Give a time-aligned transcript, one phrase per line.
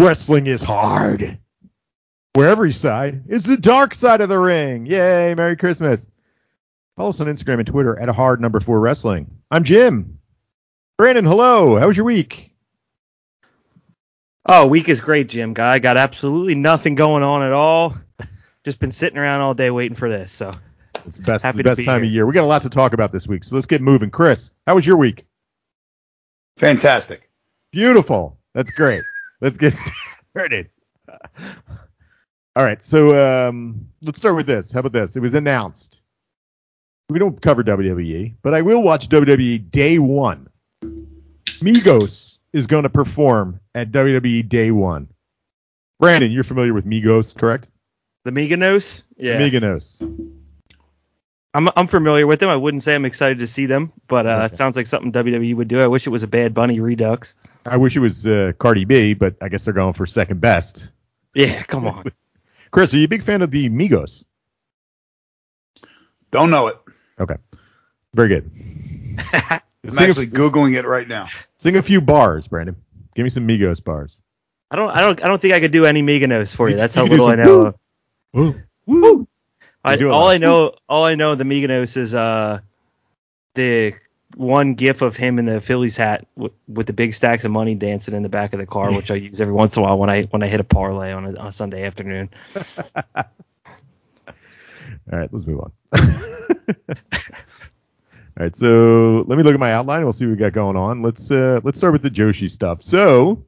[0.00, 1.38] Welcome to Wrestling is Hard,
[2.32, 4.86] where every side is the dark side of the ring.
[4.86, 6.06] Yay, Merry Christmas.
[6.96, 9.30] Follow us on Instagram and Twitter at hard number four wrestling.
[9.50, 10.18] I'm Jim.
[10.96, 11.78] Brandon, hello.
[11.78, 12.54] How was your week?
[14.46, 15.52] Oh, week is great, Jim.
[15.52, 17.94] Guy got absolutely nothing going on at all.
[18.64, 20.32] Just been sitting around all day waiting for this.
[20.32, 20.54] So
[21.04, 22.24] It's the best, Happy the best be time of year.
[22.24, 24.10] We got a lot to talk about this week, so let's get moving.
[24.10, 25.26] Chris, how was your week?
[26.56, 27.28] Fantastic.
[27.70, 28.38] Beautiful.
[28.54, 29.02] That's great.
[29.40, 29.74] Let's get
[30.30, 30.70] started.
[32.56, 34.72] All right, so um, let's start with this.
[34.72, 35.16] How about this?
[35.16, 36.00] It was announced.
[37.08, 40.48] We don't cover WWE, but I will watch WWE Day One.
[41.60, 45.08] Migos is going to perform at WWE Day One.
[45.98, 47.68] Brandon, you're familiar with Migos, correct?
[48.24, 49.98] the Mykonos, yeah, Migos.
[51.54, 52.48] I'm I'm familiar with them.
[52.50, 54.46] I wouldn't say I'm excited to see them, but uh, Okay.
[54.54, 55.80] it sounds like something WWE would do.
[55.80, 57.34] I wish it was a Bad Bunny Redux.
[57.66, 60.90] I wish it was uh, Cardi B, but I guess they're going for second best.
[61.34, 62.04] Yeah, come on.
[62.70, 64.24] Chris, are you a big fan of the Migos?
[66.30, 66.78] Don't know it.
[67.18, 67.36] Okay,
[68.14, 68.50] very good.
[69.32, 71.28] I'm Sing a- actually googling it right now.
[71.58, 72.76] Sing a few bars, Brandon.
[73.14, 74.22] Give me some Migos bars.
[74.70, 76.74] I don't I don't I don't think I could do any Mykonos for you.
[76.74, 77.74] You- That's you how could do little I know.
[78.32, 78.60] woo.
[78.86, 79.28] Woo.
[79.84, 80.28] I, all.
[80.28, 82.60] I know all I know the Mykonos is uh
[83.54, 83.94] the
[84.36, 87.74] one gif of him in the Phillies hat w- with the big stacks of money
[87.74, 89.98] dancing in the back of the car, which I use every once in a while
[89.98, 92.30] when I when I hit a parlay on a, on a Sunday afternoon.
[95.12, 95.72] All right, let's move on.
[98.38, 100.04] All right, so let me look at my outline.
[100.04, 101.02] We'll see what we got going on.
[101.02, 102.82] Let's uh, let's start with the Joshi stuff.
[102.82, 103.44] So,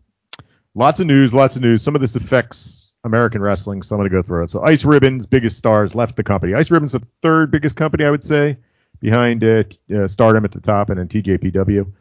[0.75, 1.83] lots of news, lots of news.
[1.83, 4.51] Some of this affects American wrestling, so I'm going to go through it.
[4.51, 6.55] So, Ice Ribbon's biggest stars left the company.
[6.55, 8.59] Ice Ribbon's the third biggest company, I would say,
[9.03, 11.93] behind uh, t- uh, Stardom at the top, and then TJPW.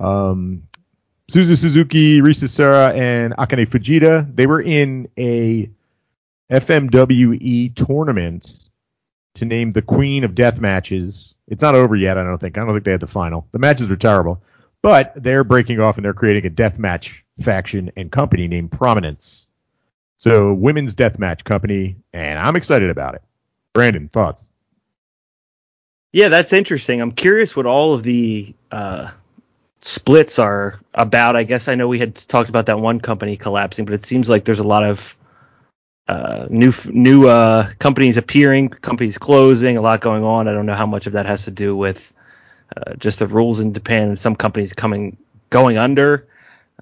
[0.00, 0.62] Um,
[1.30, 5.70] Suzu Suzuki, Risa Sera, and Akane Fujita, they were in a
[6.50, 8.68] FMWE tournament
[9.34, 11.34] to name the queen of death matches.
[11.46, 12.58] It's not over yet, I don't think.
[12.58, 13.46] I don't think they had the final.
[13.52, 14.42] The matches were terrible,
[14.80, 19.46] but they're breaking off and they're creating a death match faction and company named Prominence.
[20.16, 23.22] So, women's death match company, and I'm excited about it.
[23.72, 24.48] Brandon, thoughts?
[26.12, 27.00] Yeah, that's interesting.
[27.00, 29.10] I'm curious what all of the uh,
[29.80, 31.36] splits are about.
[31.36, 34.28] I guess I know we had talked about that one company collapsing, but it seems
[34.28, 35.16] like there's a lot of
[36.08, 40.48] uh, new new uh, companies appearing, companies closing, a lot going on.
[40.48, 42.12] I don't know how much of that has to do with
[42.76, 45.16] uh, just the rules in Japan and some companies coming
[45.48, 46.28] going under.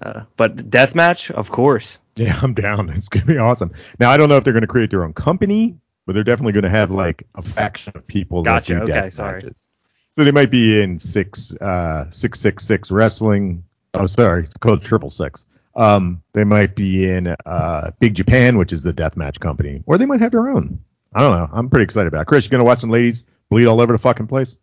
[0.01, 2.01] Uh, but deathmatch, of course.
[2.15, 2.89] Yeah, I'm down.
[2.95, 3.71] It's gonna be awesome.
[3.99, 6.69] Now I don't know if they're gonna create their own company, but they're definitely gonna
[6.69, 9.43] have like a faction of people Gotcha, that do okay, death sorry.
[9.43, 9.67] matches.
[10.11, 13.63] So they might be in six uh six six six wrestling.
[13.93, 15.45] Oh sorry, it's called triple six.
[15.75, 19.83] Um they might be in uh Big Japan, which is the death match company.
[19.85, 20.81] Or they might have their own.
[21.13, 21.49] I don't know.
[21.51, 22.27] I'm pretty excited about it.
[22.27, 24.55] Chris, you gonna watch some ladies bleed all over the fucking place?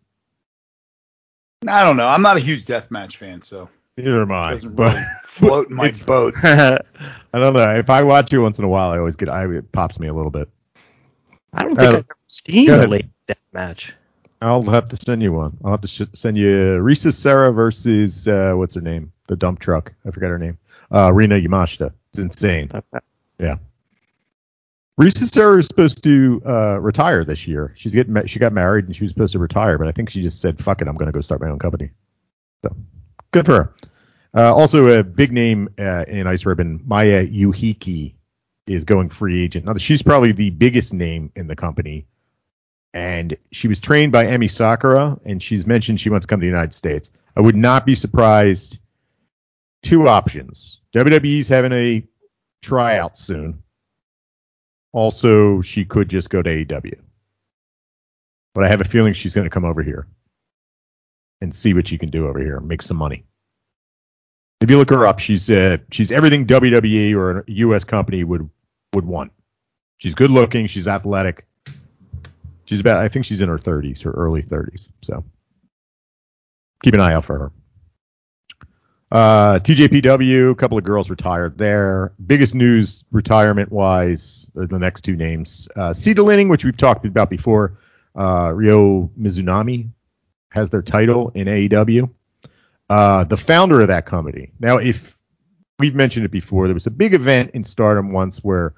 [1.67, 2.07] I don't know.
[2.09, 4.51] I'm not a huge deathmatch fan, so Neither am it I.
[4.53, 6.35] doesn't But really float in my boat.
[6.43, 6.79] I
[7.33, 7.77] don't know.
[7.77, 10.07] If I watch you once in a while, I always get I it pops me
[10.09, 10.49] a little bit.
[11.53, 13.93] I don't think Uh, I've ever seen a late deathmatch.
[14.41, 15.57] I'll have to send you one.
[15.65, 19.13] I'll have to sh- send you Risa Sera versus uh, what's her name?
[19.27, 19.93] The dump truck.
[20.07, 20.59] I forgot her name.
[20.95, 21.93] Uh, Rina Yamashita.
[22.11, 22.71] It's insane.
[22.73, 23.05] Okay.
[23.39, 23.57] Yeah.
[25.01, 27.73] Risa Sera is supposed to uh, retire this year.
[27.77, 30.11] She's getting ma- she got married and she was supposed to retire, but I think
[30.11, 31.91] she just said, "Fuck it, I'm going to go start my own company."
[32.63, 32.77] So
[33.33, 33.75] good for her.
[34.35, 38.15] Uh, also, a big name uh, in Ice Ribbon, Maya Yukihi,
[38.69, 39.67] is going free agent.
[39.67, 42.07] Now, she's probably the biggest name in the company
[42.95, 46.45] and she was trained by Emmy Sakura, and she's mentioned she wants to come to
[46.45, 47.11] the United States.
[47.37, 48.79] I would not be surprised.
[49.83, 52.05] Two options: WWE's having a
[52.63, 53.63] tryout soon.
[54.93, 56.99] Also, she could just go to AEW.
[58.55, 60.09] But I have a feeling she's going to come over here
[61.41, 63.25] and see what she can do over here, make some money.
[64.61, 67.85] If you look her up, she's uh, she's everything WWE or a U.S.
[67.85, 68.51] company would
[68.95, 69.33] would want.
[69.99, 70.67] She's good looking.
[70.67, 71.47] She's athletic.
[72.65, 74.91] She's about, I think she's in her 30s, her early 30s.
[75.03, 75.25] So
[76.83, 77.53] keep an eye out for her.
[79.11, 82.13] Uh, TJPW, a couple of girls retired there.
[82.25, 85.67] Biggest news retirement wise, the next two names.
[85.75, 87.79] Uh, SEAdLINNNG, which we've talked about before.
[88.15, 89.91] Uh, Ryo Mizunami
[90.51, 92.11] has their title in AEW.
[92.91, 94.53] Uh, the founder of that company.
[94.61, 95.18] Now, if
[95.79, 98.75] we've mentioned it before, there was a big event in Stardom once where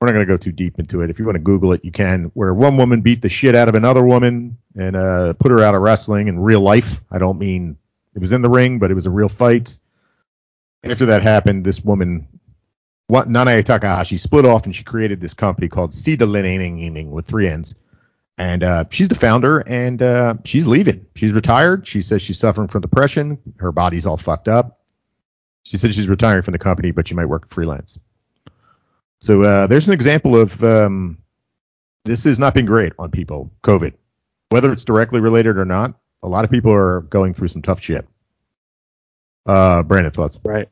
[0.00, 1.10] we're not going to go too deep into it.
[1.10, 2.30] If you want to Google it, you can.
[2.34, 5.74] Where one woman beat the shit out of another woman and uh, put her out
[5.74, 7.00] of wrestling in real life.
[7.10, 7.76] I don't mean
[8.14, 9.78] it was in the ring, but it was a real fight.
[10.82, 12.26] After that happened, this woman
[13.06, 17.74] what Nanae Takahashi split off and she created this company called SEAdLINNNG with three N's.
[18.38, 21.04] And uh, she's the founder, and uh, she's leaving.
[21.14, 21.86] She's retired.
[21.86, 23.38] She says she's suffering from depression.
[23.58, 24.80] Her body's all fucked up.
[25.64, 27.98] She said she's retiring from the company, but she might work freelance.
[29.20, 31.18] So uh, there's an example of um,
[32.04, 33.52] this has not been great on people.
[33.62, 33.94] COVID,
[34.50, 37.80] whether it's directly related or not, a lot of people are going through some tough
[37.80, 38.06] shit.
[39.46, 40.38] Uh, Brandon, thoughts?
[40.44, 40.68] Right.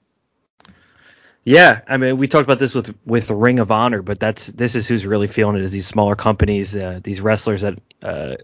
[1.45, 4.75] Yeah, I mean, we talked about this with with Ring of Honor, but that's this
[4.75, 8.35] is who's really feeling it is these smaller companies, uh, these wrestlers that uh,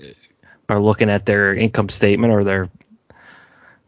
[0.69, 2.71] are looking at their income statement or their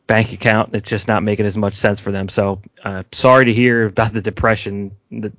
[0.08, 0.74] bank account.
[0.74, 2.28] It's just not making as much sense for them.
[2.28, 4.90] So, uh, sorry to hear about the depression,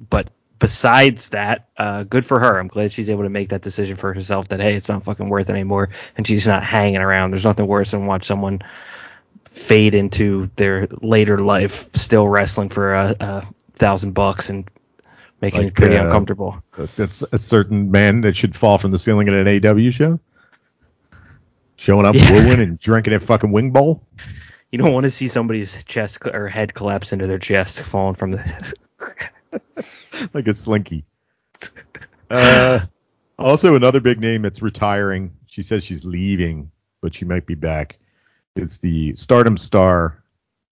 [0.09, 0.29] but
[0.59, 2.57] besides that, uh, good for her.
[2.57, 5.27] I'm glad she's able to make that decision for herself that hey, it's not fucking
[5.27, 7.31] worth it anymore, and she's not hanging around.
[7.31, 8.61] There's nothing worse than watch someone
[9.49, 14.69] fade into their later life still wrestling for a, a thousand bucks and
[15.41, 16.61] making Like, it pretty uh, uncomfortable.
[16.95, 20.19] That's a certain man that should fall from the ceiling at an AW show.
[21.77, 22.31] Showing up Yeah.
[22.31, 24.03] wooing and drinking a fucking wing bowl.
[24.71, 28.31] You don't want to see somebody's chest or head collapse into their chest falling from
[28.31, 28.73] the.
[30.33, 31.05] like a slinky.
[32.29, 32.81] Uh,
[33.37, 35.31] also, another big name that's retiring.
[35.47, 36.71] She says she's leaving,
[37.01, 37.97] but she might be back.
[38.55, 40.23] Is the Stardom star,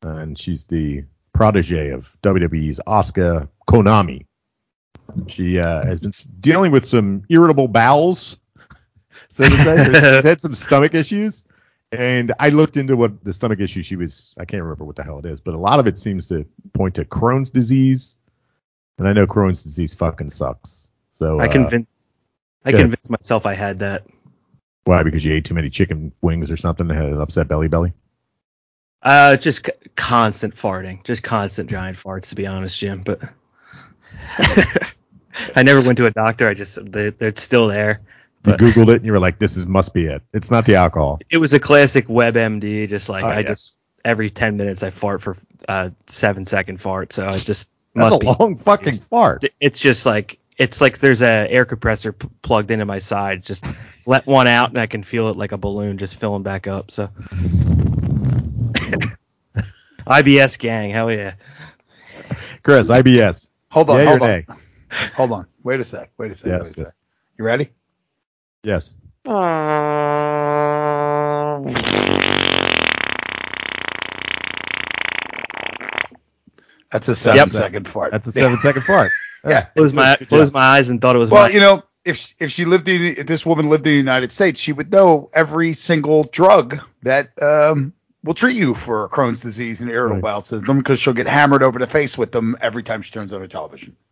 [0.03, 4.25] and she's the protege of WWE's Asuka Konami.
[5.27, 8.39] She uh, has been dealing with some irritable bowels,
[9.29, 9.85] so to say.
[9.85, 11.44] She's had some stomach issues,
[11.91, 14.35] and I looked into what the stomach issue she was.
[14.37, 16.45] I can't remember what the hell it is, but a lot of it seems to
[16.73, 18.15] point to Crohn's disease.
[18.97, 20.89] And I know Crohn's disease fucking sucks.
[21.11, 21.89] So I uh, convinced.
[22.65, 24.03] I convinced myself I had that.
[24.83, 25.03] why?
[25.03, 27.93] Because you ate too many chicken wings or something and had an upset belly belly.
[29.01, 33.03] Uh, just c- constant farting, just constant giant farts, to be honest, Jim.
[33.05, 33.21] But
[35.55, 36.49] I never went to a doctor.
[36.49, 38.01] I just they, they're still there.
[38.47, 40.21] You But googled it and you were like, "This is must be it.
[40.33, 42.88] It's not the alcohol." it was a classic WebMD.
[42.89, 43.47] Just like Oh, I yeah.
[43.49, 45.35] just every ten minutes I fart for
[45.67, 47.13] uh seven second fart.
[47.13, 48.25] So I just That's must a be.
[48.27, 49.44] long fucking fart.
[49.59, 53.44] It's just like it's like there's a air compressor p- plugged into my side.
[53.44, 53.65] Just
[54.05, 56.89] let one out and I can feel it like a balloon just filling back up.
[56.91, 57.09] So
[60.07, 61.33] IBS gang, hell yeah.
[62.63, 63.47] Chris, IBS.
[63.71, 64.45] Hold on, Yay hold on, nay?
[65.15, 65.47] hold on.
[65.63, 66.11] Wait a sec.
[66.17, 66.47] Wait a sec.
[66.47, 66.88] Yes, wait a yes.
[66.88, 66.95] sec.
[67.38, 67.69] You ready?
[68.63, 68.94] Yes.
[76.92, 77.94] That's a seven second Yep.
[77.94, 78.12] fart.
[78.12, 79.12] That's a seven second fart.
[79.45, 79.65] Yeah.
[79.75, 82.33] Closed my Good closed my eyes and thought it was Well, my you know, if
[82.39, 85.30] if she lived in if this woman lived in the United States, she would know
[85.33, 90.23] every single drug that um, will treat you for Crohn's disease and irritable Right.
[90.23, 93.33] bowel syndrome because she'll get hammered over the face with them every time she turns
[93.33, 93.95] on her television.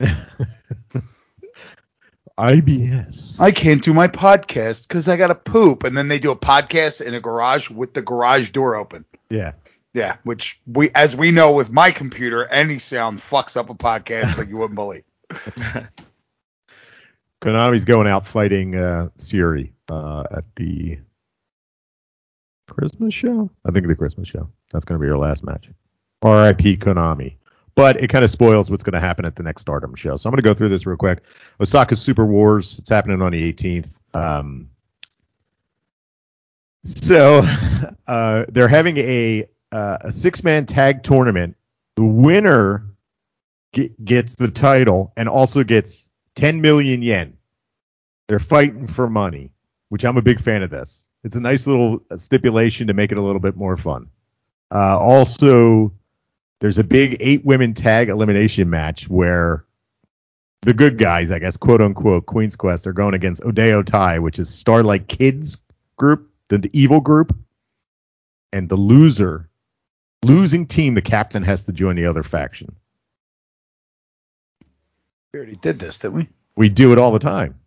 [2.37, 3.39] IBS.
[3.39, 6.35] I can't do my podcast because I got to poop, and then they do a
[6.35, 9.05] podcast in a garage with the garage door open.
[9.29, 9.53] Yeah.
[9.93, 14.37] Yeah, which we, as we know, with my computer, any sound fucks up a podcast
[14.37, 15.03] like you wouldn't believe.
[17.41, 20.99] Konami's going out fighting uh, Syuri uh, at the
[22.67, 23.49] Christmas show.
[23.65, 24.49] I think the Christmas show.
[24.71, 25.69] That's going to be her last match.
[26.21, 26.77] R.I.P.
[26.77, 27.35] Konami.
[27.75, 30.15] But it kind of spoils what's going to happen at the next Stardom show.
[30.15, 31.23] So I'm going to go through this real quick.
[31.59, 32.79] Osaka Super Wars.
[32.79, 33.99] It's happening on the 18th.
[34.13, 34.69] Um,
[36.85, 37.41] so
[38.07, 41.57] uh, they're having a uh, a six man tag tournament.
[41.95, 42.85] The winner
[43.73, 47.37] ge- gets the title and also gets 10 million yen.
[48.27, 49.51] They're fighting for money,
[49.89, 51.07] which I'm a big fan of this.
[51.23, 54.09] It's a nice little stipulation to make it a little bit more fun.
[54.73, 55.91] Uh, also,
[56.65, 59.63] there's a big eight women tag elimination match where
[60.63, 64.39] the good guys, I guess, quote unquote, Queen's Quest, are going against Oedo Tai, which
[64.39, 65.61] is Starlight Kids
[65.95, 67.37] group, the, the evil group,
[68.51, 69.47] and the loser,
[70.23, 72.75] losing team, the captain has to join the other faction.
[75.33, 76.29] We already did this, didn't we?
[76.55, 77.59] We do it all the time.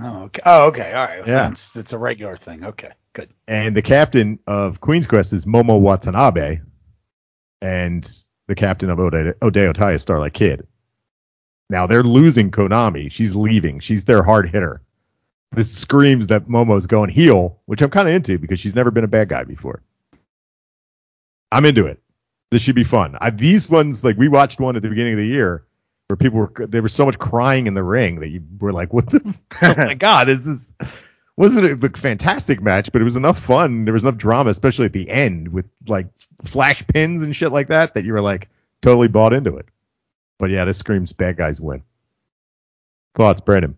[0.00, 0.42] Oh, okay.
[0.46, 0.92] Oh, okay.
[0.92, 1.26] All right.
[1.26, 1.48] Yeah.
[1.48, 2.64] It's, it's a regular thing.
[2.66, 3.30] Okay, good.
[3.48, 6.60] And the captain of Queen's Quest is Momo Watanabe,
[7.60, 10.66] and the captain of Ode- Oedo Tai Starlight Kid.
[11.70, 13.10] Now they're losing Konami.
[13.10, 13.80] She's leaving.
[13.80, 14.80] She's their hard hitter.
[15.52, 19.04] This screams that Momo's going heel, which I'm kind of into because she's never been
[19.04, 19.82] a bad guy before.
[21.52, 22.02] I'm into it.
[22.50, 23.16] This should be fun.
[23.20, 25.64] I, these ones, like we watched one at the beginning of the year
[26.08, 28.92] where people were there was so much crying in the ring that you were like,
[28.92, 29.36] "What the?
[29.62, 30.74] oh my god, is this?"
[31.36, 33.84] Wasn't it a fantastic match, but it was enough fun.
[33.84, 36.06] There was enough drama, especially at the end with like
[36.44, 38.48] flash pins and shit like that, that you were like
[38.82, 39.66] totally bought into it.
[40.38, 41.82] But yeah, this screams bad guys win.
[43.16, 43.76] Thoughts, Brandon?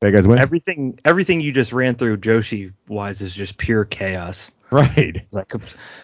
[0.00, 0.38] Bad guys win.
[0.38, 4.52] Everything everything you just ran through Joshi wise is just pure chaos.
[4.70, 5.16] right.
[5.16, 5.52] It's like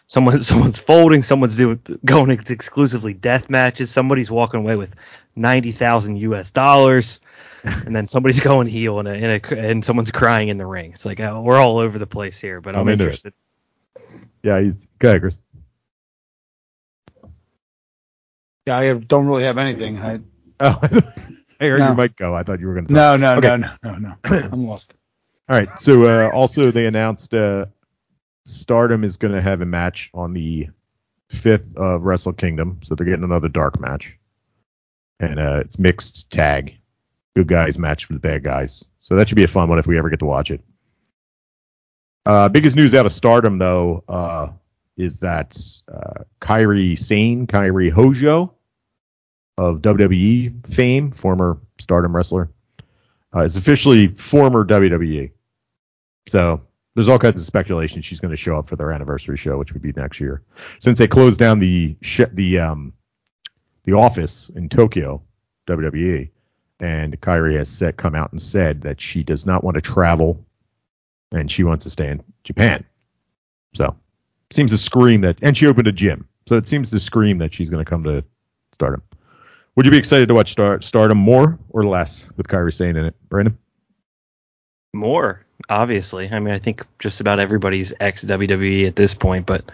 [0.09, 4.95] someone someone's folding, someone's doing going exclusively death matches, somebody's walking away with
[5.37, 7.21] ninety thousand US dollars,
[7.67, 10.93] and then somebody's going heel and a, and, a, and someone's crying in the ring.
[10.93, 13.35] It's like oh, we're all over the place here, but I'm, I'm interested.
[14.43, 15.39] Yeah, he's go ahead, Chris.
[18.67, 19.99] Yeah, I don't really have anything.
[19.99, 20.21] I,
[20.59, 20.79] Oh,
[21.61, 21.87] I heard No.
[21.89, 22.35] your mic go.
[22.35, 22.93] I thought you were going to.
[22.93, 23.49] no, no, Okay.
[23.49, 24.15] no, no, no, no.
[24.53, 24.95] I'm lost.
[25.49, 25.79] All right.
[25.79, 27.67] So uh, also they announced uh,
[28.47, 30.69] Stardom is going to have a match on the
[31.29, 34.19] fifth of Wrestle Kingdom, so they're getting another dark match,
[35.21, 36.79] and uh, it's mixed tag,
[37.37, 38.87] good guys match with the bad guys.
[39.01, 40.63] So that should be a fun one if we ever get to watch it.
[42.25, 44.49] Uh, biggest news out of Stardom though uh,
[44.97, 45.57] is that
[45.93, 48.55] uh, Kairi Sane, Kairi Hojo
[49.59, 52.51] of WWE fame, former Stardom wrestler,
[53.35, 55.33] uh, is officially former WWE.
[56.29, 56.63] So
[56.95, 59.75] there's all kinds of speculation she's going to show up for their anniversary show, which
[59.75, 60.43] would be next year.
[60.81, 62.95] Since they closed down the sh- the um
[63.85, 65.23] the office in Tokyo,
[65.69, 66.31] WWE,
[66.81, 70.45] and Kairi has said, come out and said that she does not want to travel
[71.33, 72.85] and she wants to stay in Japan.
[73.75, 73.97] So
[74.51, 77.53] seems to scream that, and she opened a gym, so it seems to scream that
[77.53, 78.25] she's going to come to
[78.73, 79.03] Stardom.
[79.75, 83.07] Would you be excited to watch Star- Stardom more or less with Kairi Sane in
[83.07, 83.59] it, Brandon?
[84.95, 86.31] More, obviously.
[86.31, 89.71] I mean, I think just about everybody's ex WWE at this point, but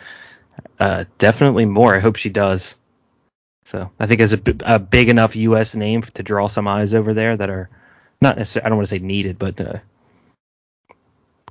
[0.81, 1.95] uh, definitely more.
[1.95, 2.79] I hope she does.
[3.73, 5.75] So I think as a big enough U.S.
[5.75, 7.71] name to draw some eyes over there that are
[8.21, 9.79] not necessarily, I don't want to say needed, but uh,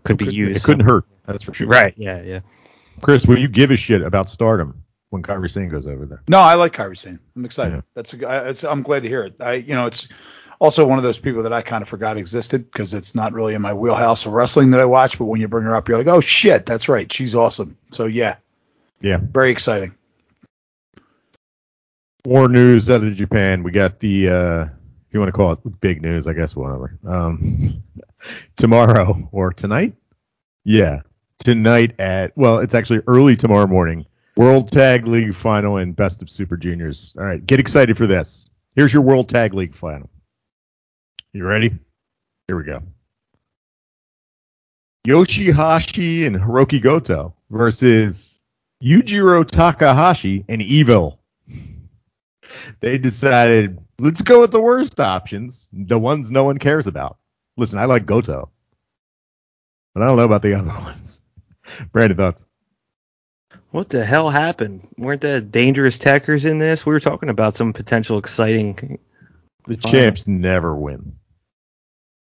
[0.04, 0.58] could be It used.
[0.58, 1.06] It couldn't hurt.
[1.26, 1.68] That's for sure.
[1.68, 1.96] Right.
[1.98, 2.22] Yeah.
[2.22, 2.40] Yeah.
[3.02, 6.22] Chris, will you give a shit about Stardom when Kairi Sane goes over there?
[6.28, 7.20] No, I like Kairi Sane.
[7.36, 7.74] I'm excited.
[7.78, 7.82] Yeah.
[7.96, 9.36] That's a, g- I, it's, I'm glad to hear it.
[9.40, 10.08] I, you know, it's
[10.60, 13.56] also one of those people that I kind of forgot existed because it's not really
[13.56, 15.18] in my wheelhouse of wrestling that I watch.
[15.18, 17.78] But when you bring her up, you're like, oh shit, that's right, she's awesome.
[17.88, 18.36] So yeah,
[19.02, 19.18] Yeah.
[19.20, 19.96] very exciting.
[22.28, 23.64] More news out of Japan.
[23.64, 26.98] We got the, uh, if you want to call it big news, I guess, whatever.
[27.06, 27.84] Um,
[28.56, 29.96] tomorrow or tonight?
[30.64, 31.02] Yeah.
[31.40, 34.06] Tonight at, well, it's actually early tomorrow morning.
[34.38, 37.16] World Tag League final and Best of Super Juniors.
[37.18, 37.44] All right.
[37.46, 38.48] Get excited for this.
[38.76, 40.10] Here's your World Tag League final.
[41.34, 41.78] You ready?
[42.48, 42.84] Here we go.
[45.06, 48.40] Yoshi-Hashi and Hiroki Goto versus
[48.84, 51.20] Yujiro Takahashi and Evil.
[52.82, 57.18] They decided, let's go with the worst options, the ones no one cares about.
[57.58, 58.50] Listen, I like Goto,
[59.94, 61.22] but I don't know about the other ones.
[61.92, 62.46] Brandon, thoughts?
[63.70, 64.88] What the hell happened?
[64.98, 66.86] Weren't there Dangerous Tekkers in this?
[66.86, 69.00] We were talking about some potential exciting.
[69.66, 71.16] The champs never win.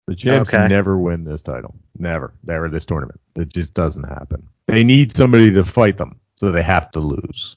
[0.06, 0.66] The champs Okay.
[0.68, 1.74] never win this title.
[1.96, 2.34] Never.
[2.44, 3.20] Never this tournament.
[3.36, 4.48] It just doesn't happen.
[4.66, 7.56] They need somebody to fight them, so they have to lose.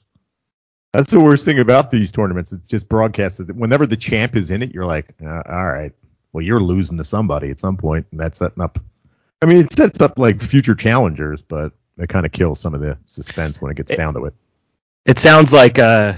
[0.94, 2.52] That's the worst thing about these tournaments.
[2.52, 3.50] It's just broadcasted.
[3.58, 5.92] Whenever the champ is in it, you're like, uh, all right,
[6.32, 8.78] well, you're losing to somebody at some point, and that's setting up.
[9.42, 12.80] I mean, it sets up like future challengers, but it kind of kills some of
[12.80, 14.34] the suspense when it gets It- down to it.
[15.04, 16.14] It sounds like uh,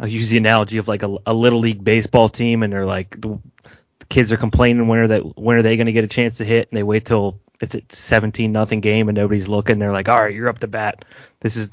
[0.00, 3.20] I'll use the analogy of like a, a little league baseball team, and they're like
[3.20, 3.38] the,
[4.00, 6.38] the kids are complaining when are that when are they going to get a chance
[6.38, 9.78] to hit, and they wait till it's a 17 nothing game and nobody's looking.
[9.78, 11.04] They're like, all right, you're up to bat.
[11.40, 11.70] This is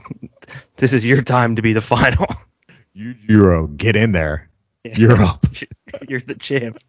[0.77, 2.27] this is your time to be the final.
[2.95, 4.50] Yujiro, get in there.
[4.83, 5.45] You're up.
[6.10, 6.79] you're the champ.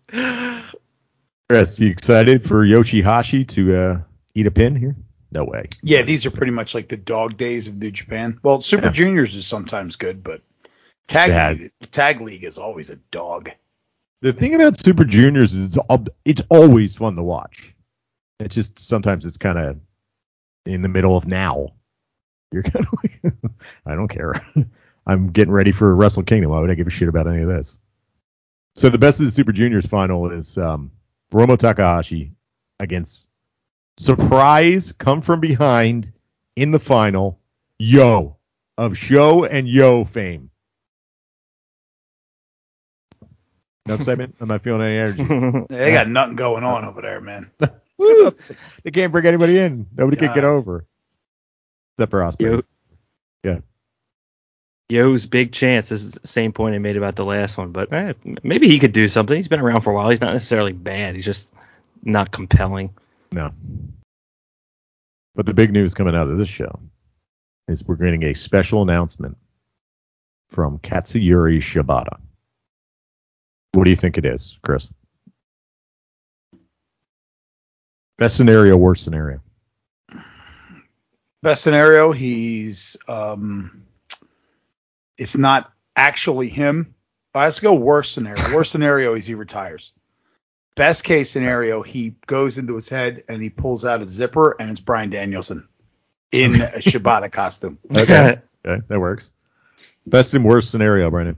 [1.49, 4.01] Chris, you excited for Yoshi-Hashi to uh,
[4.35, 4.97] eat a pin here?
[5.31, 5.69] No way.
[5.83, 8.39] Yeah, these are pretty much like the dog days of New Japan.
[8.43, 8.93] Well, Super Yeah.
[8.93, 10.43] Juniors is sometimes good, but
[11.07, 13.51] tag league, tag league is always a dog.
[14.21, 17.75] The thing about Super Juniors is it's, it's always fun to watch.
[18.43, 19.81] It's just sometimes it's kind of
[20.67, 21.69] in the middle of now.
[22.53, 23.35] You're kind of like,
[23.87, 24.35] I don't care.
[25.07, 26.51] I'm getting ready for Wrestle Kingdom.
[26.51, 27.79] Why would I give a shit about any of this?
[28.77, 30.93] So the best of the Super Juniors final is um,
[31.33, 32.33] Romo Takahashi
[32.79, 33.27] against
[33.99, 36.13] surprise, come from behind
[36.57, 37.41] in the final,
[37.79, 38.37] Yo
[38.79, 40.51] of Sho and Yo fame.
[43.87, 44.37] No excitement?
[44.41, 45.67] I'm not feeling any energy.
[45.69, 47.51] They got nothing going on over there, man.
[48.03, 48.35] Woo!
[48.83, 49.87] They can't bring anybody in.
[49.97, 50.85] Nobody can get over.
[51.97, 52.63] Except for Ospreay.
[53.45, 53.59] yeah.
[54.89, 57.93] Yo's big chance this is the same point I made about the last one, but
[57.93, 59.37] eh, maybe he could do something.
[59.37, 60.11] He's been around for a while.
[60.11, 61.15] He's not necessarily bad.
[61.15, 61.53] He's just
[62.03, 62.91] not compelling.
[63.31, 63.53] No.
[65.35, 66.79] But the big news coming out of this show
[67.69, 69.39] is we're getting a special announcement
[70.51, 72.19] from Katsuyori Shibata.
[73.73, 74.93] What do you think it is, Chris?
[78.19, 79.41] Best scenario, worst scenario.
[81.43, 83.85] Best scenario, he's um,
[85.19, 86.95] it's not actually him.
[87.35, 88.55] Let's go worst scenario.
[88.55, 89.93] Worst scenario is he retires.
[90.75, 94.71] Best case scenario, he goes into his head and he pulls out a zipper and
[94.71, 95.69] it's Bryan Danielson
[96.31, 97.79] in a Shibata costume.
[97.91, 99.33] Okay, okay, that works.
[100.07, 101.37] Best and worst scenario, Brandon.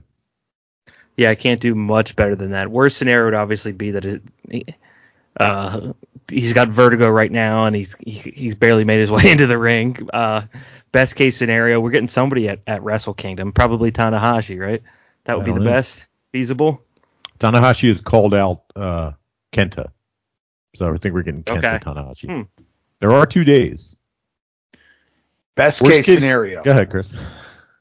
[1.17, 2.69] Yeah, I can't do much better than that.
[2.69, 4.75] Worst scenario would obviously be that it,
[5.39, 5.93] uh,
[6.29, 9.57] he's got vertigo right now and he's he, he's barely made his way into the
[9.57, 10.09] ring.
[10.13, 10.43] Uh,
[10.91, 14.81] best case scenario, we're getting somebody at, at Wrestle Kingdom, probably Tanahashi, right?
[15.25, 15.65] That would be the know.
[15.65, 16.81] best feasible.
[17.39, 19.11] Tanahashi has called out uh,
[19.51, 19.89] Kenta,
[20.75, 21.79] so I think we're getting Kenta Okay.
[21.79, 22.31] Tanahashi.
[22.31, 22.63] Hmm.
[22.99, 23.95] There are two days.
[25.55, 26.63] Best Worst case case- scenario.
[26.63, 27.13] Go ahead, Chris.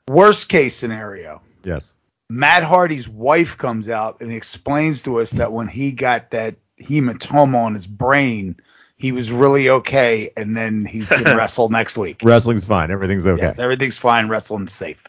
[0.08, 1.42] Worst case scenario.
[1.64, 1.94] Yes.
[2.30, 7.64] Matt Hardy's wife comes out and explains to us that when he got that hematoma
[7.64, 8.57] on his brain,
[8.97, 12.21] he was really okay, and then he can wrestle next week.
[12.23, 12.90] Wrestling's fine.
[12.90, 13.43] Everything's okay.
[13.43, 14.28] Yes, everything's fine.
[14.28, 15.04] Wrestling's safe.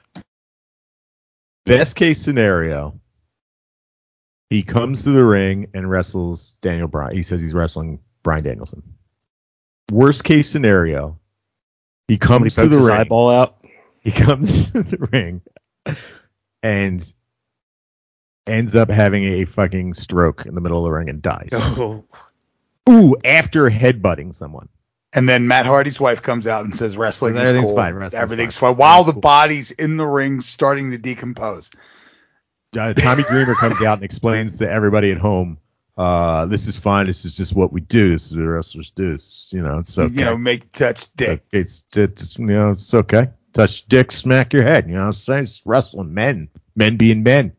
[1.65, 2.99] Best case scenario,
[4.49, 7.15] he comes to the ring and wrestles Daniel Bryan.
[7.15, 8.83] He says he's wrestling Bryan Danielson.
[9.91, 11.19] Worst case scenario,
[12.07, 12.97] he Somebody comes to the his ring.
[12.97, 13.65] eyeball out.
[14.01, 15.41] He comes to the ring
[16.61, 17.13] and
[18.47, 21.49] ends up having a fucking stroke in the middle of the ring and dies.
[21.53, 22.03] Oh,
[22.87, 24.69] Ooh, after headbutting someone.
[25.11, 27.75] And then Matt Hardy's wife comes out and says wrestling is Everything's cool.
[27.75, 28.71] fine, wrestling's Everything's fine.
[28.73, 28.77] fine.
[28.77, 29.21] While the Cool.
[29.21, 31.71] body's in the ring starting to decompose.
[32.77, 35.57] uh, Tommy Dreamer comes out and explains to everybody at home,
[35.97, 37.07] uh, this is fine.
[37.07, 38.11] This is just what we do.
[38.11, 39.13] This is what wrestlers do.
[39.13, 40.13] It's, you know, it's okay.
[40.13, 41.43] You know, make touch dick.
[41.51, 43.29] It's, it's, you know, it's okay.
[43.53, 44.87] Touch dick, smack your head.
[44.87, 45.43] You know what I'm saying?
[45.43, 46.13] It's wrestling.
[46.13, 46.49] Men.
[46.75, 47.53] Men being men.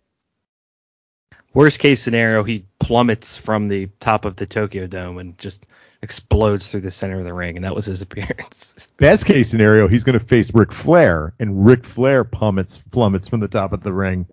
[1.56, 5.66] Worst case scenario, he plummets from the top of the Tokyo Dome and just
[6.02, 8.92] explodes through the center of the ring, and that was his appearance.
[8.98, 13.40] Best case scenario, he's going to face Ric Flair, and Ric Flair plummets, plummets from
[13.40, 14.26] the top of the ring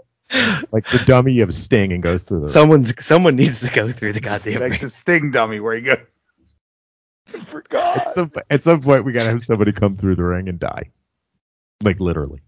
[0.72, 4.14] like the dummy of Sting and goes through the Someone's someone needs to go through
[4.14, 4.82] the goddamn like ring.
[4.82, 5.98] the Sting dummy where he goes.
[7.34, 7.98] I forgot.
[7.98, 10.60] At some, at some point, we got to have somebody come through the ring and
[10.60, 10.92] die.
[11.82, 12.42] Like literally.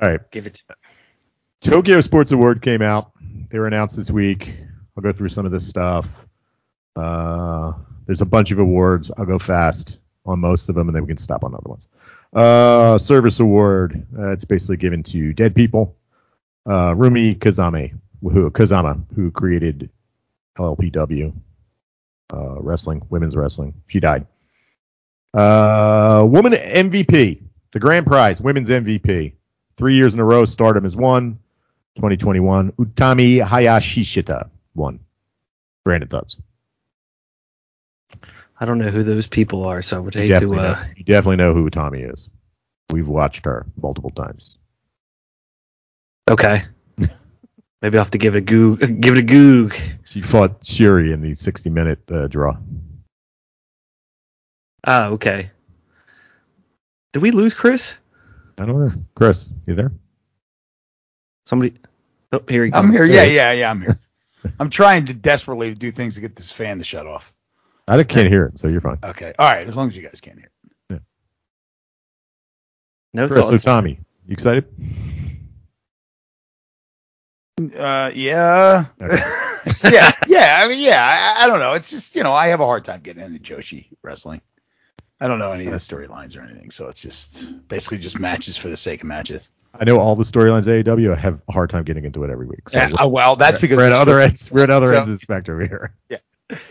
[0.00, 0.30] All right.
[0.30, 0.62] Give it.
[1.66, 3.10] To, Tokyo Sports Award came out.
[3.50, 4.54] They were announced this week.
[4.96, 6.24] I'll go through some of this stuff.
[6.94, 7.72] Uh,
[8.06, 9.10] there's a bunch of awards.
[9.18, 11.88] I'll go fast on most of them, and then we can stop on other ones.
[12.32, 14.06] Uh, Service Award.
[14.16, 15.96] Uh, it's basically given to dead people.
[16.64, 19.90] Uh, Rumi Kazame, who Kazama, who created
[20.56, 21.34] LLPW
[22.32, 23.74] uh, wrestling, women's wrestling.
[23.88, 24.26] She died.
[25.34, 29.32] Uh, woman MVP, the grand prize, women's MVP.
[29.76, 31.40] Three years in a row, Stardom has won.
[31.96, 35.00] 2021, Utami Hayashishita won.
[35.84, 36.38] Brandon thoughts.
[38.58, 40.62] I don't know who those people are, so I would You hate definitely, to.
[40.62, 42.28] know, Uh, you definitely know who Utami is.
[42.90, 44.56] We've watched her multiple times.
[46.28, 46.64] okay.
[47.82, 49.00] Maybe I'll have to give it a goog.
[49.00, 49.74] Give it a goog.
[50.04, 52.56] She fought Syuri in the 60 minute uh, draw.
[54.86, 55.50] Ah, okay.
[57.12, 57.98] Did we lose Chris?
[58.58, 58.92] I don't know.
[59.14, 59.92] Chris, you there?
[61.46, 61.74] Somebody.
[62.32, 62.78] Oh, here he goes.
[62.78, 63.04] I'm here.
[63.04, 63.70] Yeah, yeah, yeah.
[63.70, 63.96] I'm here.
[64.60, 67.32] I'm trying to desperately do things to get this fan to shut off.
[67.88, 68.98] I can't hear it, so you're fine.
[69.02, 69.32] Okay.
[69.38, 69.66] All right.
[69.66, 70.50] As long as you guys can't hear.
[73.16, 73.64] No Chris, thoughts.
[73.64, 74.66] Utami, you excited?
[77.58, 78.84] Uh, yeah.
[79.00, 79.16] Okay.
[79.90, 80.60] yeah, yeah.
[80.62, 81.34] I mean, yeah.
[81.38, 81.72] I, I don't know.
[81.72, 84.42] It's just you know I have a hard time getting into Joshi wrestling.
[85.18, 88.58] I don't know any of the storylines or anything, so it's just basically just matches
[88.58, 89.50] for the sake of matches.
[89.80, 91.12] I know all the storylines at AEW.
[91.12, 92.68] I have a hard time getting into it every week.
[92.68, 94.50] So Yeah, uh, well, that's because we're at other ends.
[94.52, 95.94] We're at other So- ends of the spectrum here.
[96.08, 96.18] Yeah,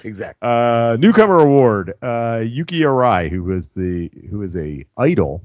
[0.06, 0.38] exactly.
[0.48, 1.96] Uh, newcomer award.
[2.02, 5.44] Uh, Yuki Arai, who was the who is a idol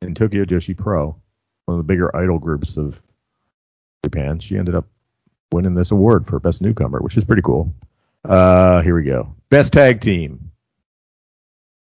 [0.00, 1.14] in Tokyo Joshi Pro,
[1.66, 3.02] one of the bigger idol groups of
[4.02, 4.38] Japan.
[4.38, 4.86] She ended up
[5.52, 7.74] winning this award for best newcomer, which is pretty cool.
[8.24, 9.34] Uh, here we go.
[9.50, 10.50] Best tag team.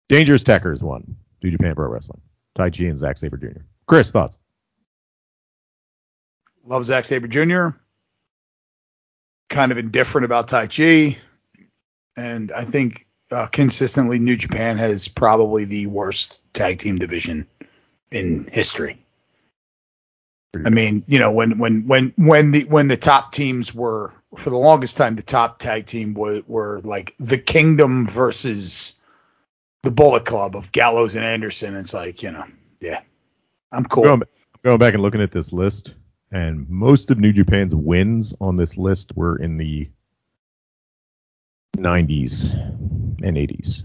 [0.09, 1.17] Dangerous Tekkers won.
[1.45, 2.21] New Japan Pro Wrestling.
[2.59, 3.61] Taichi and Zack Sabre Jr.
[3.87, 4.37] Chris, thoughts?
[6.65, 7.77] Love Zack Sabre Jr.
[9.49, 11.19] Kind of indifferent about Taichi,
[12.17, 17.47] and I think uh, consistently New Japan has probably the worst tag team division
[18.11, 18.99] in history.
[20.55, 24.51] I mean, you know, when when when when the when the top teams were for
[24.51, 28.95] the longest time, the top tag team were were like the Kingdom versus
[29.83, 31.75] the Bullet Club of Gallows and Anderson.
[31.75, 32.45] It's like, you know,
[32.81, 33.01] yeah,
[33.71, 34.05] I'm cool.
[34.05, 34.23] Going,
[34.63, 35.95] going back and looking at this list,
[36.33, 39.91] and most of New Japan's wins on this list were in the
[41.77, 42.55] 90s
[43.23, 43.85] and 80s.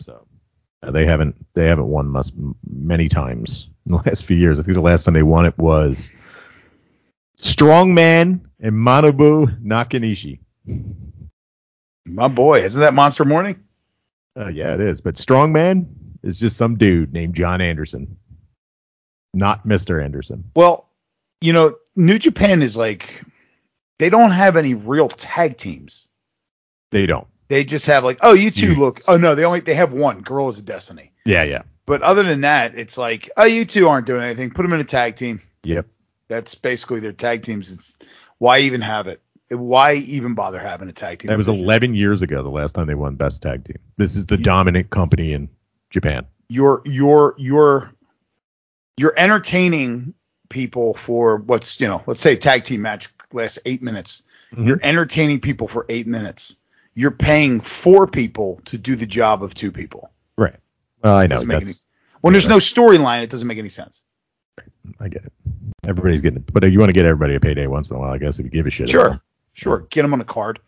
[0.00, 0.26] So
[0.82, 2.32] uh, they haven't they haven't won must
[2.64, 4.58] many times in the last few years.
[4.58, 6.12] I think the last time they won it was
[7.38, 10.38] Strongman and Manabu Nakanishi.
[12.06, 13.62] My boy, isn't that Monster Morning?
[14.38, 15.00] Uh, yeah, it is.
[15.00, 15.86] But Strongman
[16.22, 18.16] is just some dude named Jon Andersen,
[19.32, 20.02] not Mr.
[20.02, 20.50] Anderson.
[20.54, 20.88] Well,
[21.40, 23.22] you know, New Japan is like
[23.98, 26.08] they don't have any real tag teams.
[26.90, 27.26] They don't.
[27.48, 29.00] They just have like, oh, you two look.
[29.08, 30.20] Oh no, they only they have one.
[30.20, 31.12] Guerrillas of Destiny.
[31.24, 31.62] Yeah, yeah.
[31.86, 34.50] But other than that, it's like, oh, you two aren't doing anything.
[34.50, 35.40] Put them in a tag team.
[35.64, 35.86] Yep.
[36.28, 37.70] That's basically their tag teams.
[37.70, 37.98] It's
[38.38, 39.20] why even have it?
[39.48, 41.28] Why even bother having a tag team?
[41.28, 43.78] That was 11 years ago, the last time they won Best Tag Team.
[43.96, 45.48] This is the dominant company in
[45.90, 46.26] Japan.
[46.48, 47.92] Your your you're you're
[49.00, 50.12] you're entertaining
[50.50, 54.22] people for what's you know, let's say a tag team match lasts eight minutes.
[54.52, 54.66] Mhm.
[54.66, 56.56] You're entertaining people for eight minutes.
[56.92, 60.10] You're paying four people to do the job of two people.
[60.36, 60.56] Right.
[61.02, 61.40] Well, I know.
[61.42, 61.86] That's,
[62.20, 64.02] When there's no storyline, it doesn't make any sense.
[64.98, 65.32] I get it.
[65.86, 66.52] Everybody's getting it.
[66.52, 68.44] But you want to get everybody a payday once in a while, I guess, if
[68.44, 68.90] you give a shit.
[68.90, 69.18] Sure,
[69.54, 69.86] sure.
[69.88, 70.58] Get them on a card.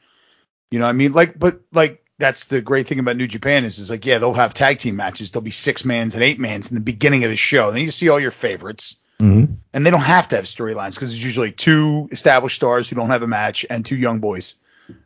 [0.71, 3.64] You know, what I mean, like, but like that's the great thing about New Japan
[3.64, 5.31] is, is like, yeah, they'll have tag team matches.
[5.31, 7.70] There'll be six mans and eight mans in the beginning of the show.
[7.72, 9.25] Then you see all your favorites, it.
[9.25, 9.57] Mhm.
[9.72, 13.11] and they don't have to have storylines because it's usually two established stars who don't
[13.11, 14.57] have a match and two young boys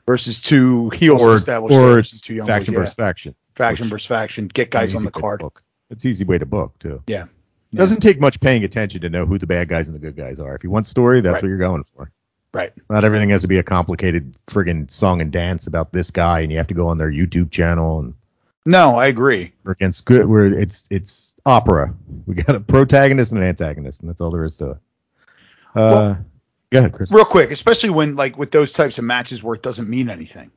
[0.06, 2.54] versus two heels Or, established or stars and two young boys.
[2.56, 2.78] faction boys.
[2.82, 3.34] versus faction.
[3.36, 3.52] Yeah.
[3.56, 4.48] Faction which- versus faction.
[4.48, 5.40] Get guys on the card.
[5.40, 5.62] book.
[5.90, 7.02] It's an easy way to book, too.
[7.06, 7.26] Yeah.
[7.72, 7.78] Yeah.
[7.78, 10.40] Doesn't take much paying attention to know who the bad guys and the good guys
[10.40, 10.54] are.
[10.54, 11.42] If you want story, that's Right.
[11.42, 12.10] what you're going for.
[12.54, 12.72] Right.
[12.88, 16.50] Not everything has to be a complicated friggin' song and dance about this guy, and
[16.50, 18.14] you have to go on their YouTube channel and
[18.64, 19.52] No, I agree.
[19.64, 20.26] we're against good.
[20.26, 21.94] Where it's it's opera.
[22.26, 24.76] We got a protagonist and an antagonist, and that's all there is to it.
[25.74, 26.24] Uh, Well-
[26.72, 27.12] go ahead, Chris.
[27.12, 30.50] real quick, especially when like with those types of matches where it doesn't mean anything.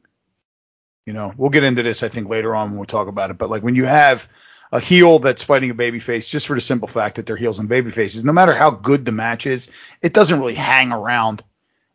[1.06, 3.38] You know, we'll get into this I think later on when we talk about it,
[3.38, 4.30] but like when you have
[4.71, 7.67] a heel that's fighting a babyface just for the simple fact that they're heels and
[7.69, 9.71] babyfaces, no matter how good the match is,
[10.02, 11.43] it doesn't really hang around.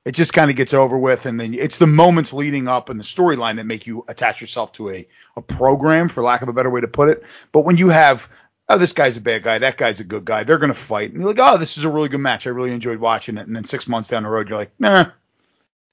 [0.05, 3.01] It just kind of gets over with, and then it's the moments leading up and
[3.01, 6.53] the storyline that make you attach yourself to a a program, for lack of a
[6.53, 7.23] better way to put it.
[7.53, 8.29] But when you have
[8.69, 11.21] oh, this guy's a bad guy, that guy's a good guy, they're gonna fight, and
[11.21, 13.55] you're like, oh, this is a really good match, I really enjoyed watching it, and
[13.57, 15.07] then six months down the road, you're like, nah,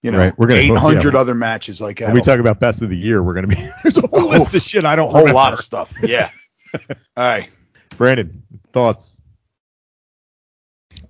[0.02, 1.20] you know, Right, we're gonna- 800 yeah.
[1.20, 2.08] other matches like that.
[2.08, 4.28] When we talk about best of the year, we're gonna be there's a whole Oh,
[4.28, 5.34] list of shit I a don't whole remember.
[5.36, 5.94] lot of stuff.
[6.02, 6.30] Yeah.
[6.90, 7.50] All right.
[7.98, 9.18] Brandon, thoughts?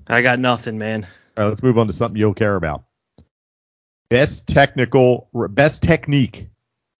[0.08, 1.08] I got nothing, man.
[1.38, 2.84] All right, let's move on to something you'll care about.
[4.12, 6.50] Best technical, best technique,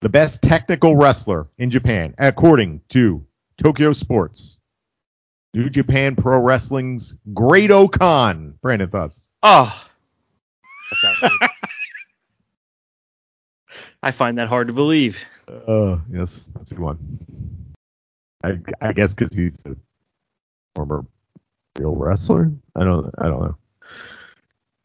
[0.00, 3.26] the best technical wrestler in Japan, according to
[3.58, 4.56] Tokyo Sports.
[5.52, 8.54] New Japan Pro Wrestling's Great-O-Khan.
[8.62, 9.26] Brandon, thoughts?
[9.42, 9.86] Oh.
[14.02, 15.22] I find that hard to believe.
[15.46, 17.18] Uh, yes, that's a good one.
[18.42, 19.76] I, I guess because he's a
[20.74, 21.04] former
[21.78, 22.52] real wrestler.
[22.74, 23.56] I don't, I don't know.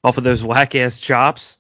[0.04, 1.58] Off of those whack ass chops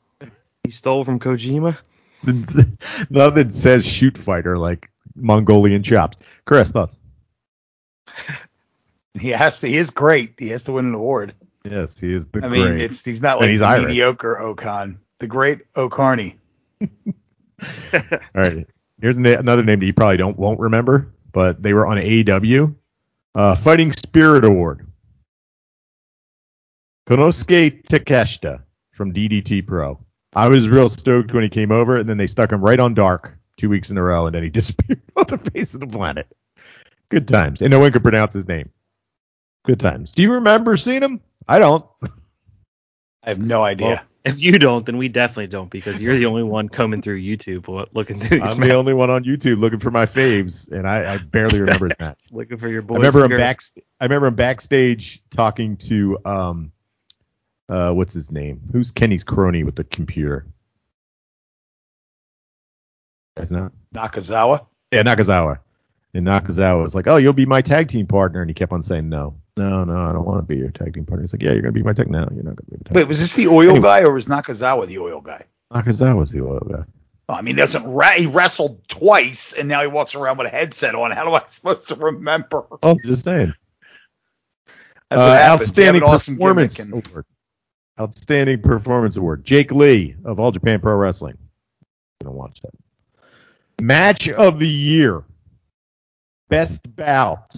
[0.67, 1.77] he stole from Kojima.
[3.09, 6.17] Nothing says shoot fighter like Mongolian chops.
[6.45, 6.95] Chris, thoughts?
[9.19, 9.67] He has to.
[9.67, 10.35] He is great.
[10.37, 11.33] He has to win an award.
[11.63, 13.87] Yes, he is the I mean, it's he's not like he's the Irish.
[13.87, 16.35] mediocre O-Khan, the great Okarni.
[16.81, 18.67] All right.
[19.01, 22.75] Here's na- another name that you probably don't won't remember, but they were on AEW.
[23.33, 24.85] Uh, Fighting Spirit Award.
[27.09, 29.99] Konosuke Takeshita from DDT Pro.
[30.35, 32.93] I was real stoked when he came over, and then they stuck him right on
[32.93, 35.87] Dark two weeks in a row, and then he disappeared off the face of the
[35.87, 36.27] planet.
[37.09, 37.61] Good times.
[37.61, 38.69] And no one could pronounce his name.
[39.63, 40.11] Good times.
[40.11, 41.21] Do you remember seeing him?
[41.47, 41.85] I don't.
[43.23, 43.87] I have no idea.
[43.87, 47.21] Well, if you don't, then we definitely don't because you're the only one coming through
[47.21, 50.05] YouTube lo- looking through these I'm matches, the only one on YouTube looking for my
[50.05, 52.19] faves, and I, I barely remember his match.
[52.31, 52.95] looking for your boys.
[52.95, 53.71] I remember and him girls.
[53.75, 53.85] back.
[54.01, 56.71] I remember him backstage talking to um,
[57.69, 58.61] uh, what's his name?
[58.71, 60.45] Who's Kenny's crony with the computer?
[63.35, 63.71] That's not.
[63.93, 64.65] Nakazawa.
[64.91, 65.59] Yeah, Nakazawa.
[66.13, 68.81] And Nakazawa was like, "Oh, you'll be my tag team partner," and he kept on
[68.81, 71.43] saying, "No, no, no, I don't want to be your tag team partner." He's like,
[71.43, 72.95] "Yeah, you're gonna be my tag." No, you're not gonna be my tag.
[72.95, 73.79] Wait, was this the oil Anyway.
[73.81, 75.43] guy or was Nakazawa the oil guy?
[75.71, 76.83] Nakazawa's the oil guy.
[77.29, 80.47] Oh, I mean, he doesn't ra- he wrestled twice and now he walks around with
[80.47, 81.11] a headset on.
[81.11, 82.65] How do I supposed to remember?
[82.81, 83.53] Oh, I'm just saying.
[85.09, 85.37] That's Uh, what happens.
[85.37, 87.25] You have outstanding awesome performance award.
[87.99, 89.43] Outstanding performance award.
[89.43, 91.37] Jake Lee of All Japan Pro Wrestling.
[92.23, 92.73] Gonna watch that.
[93.83, 95.23] Match of the year.
[96.49, 97.53] Best bout.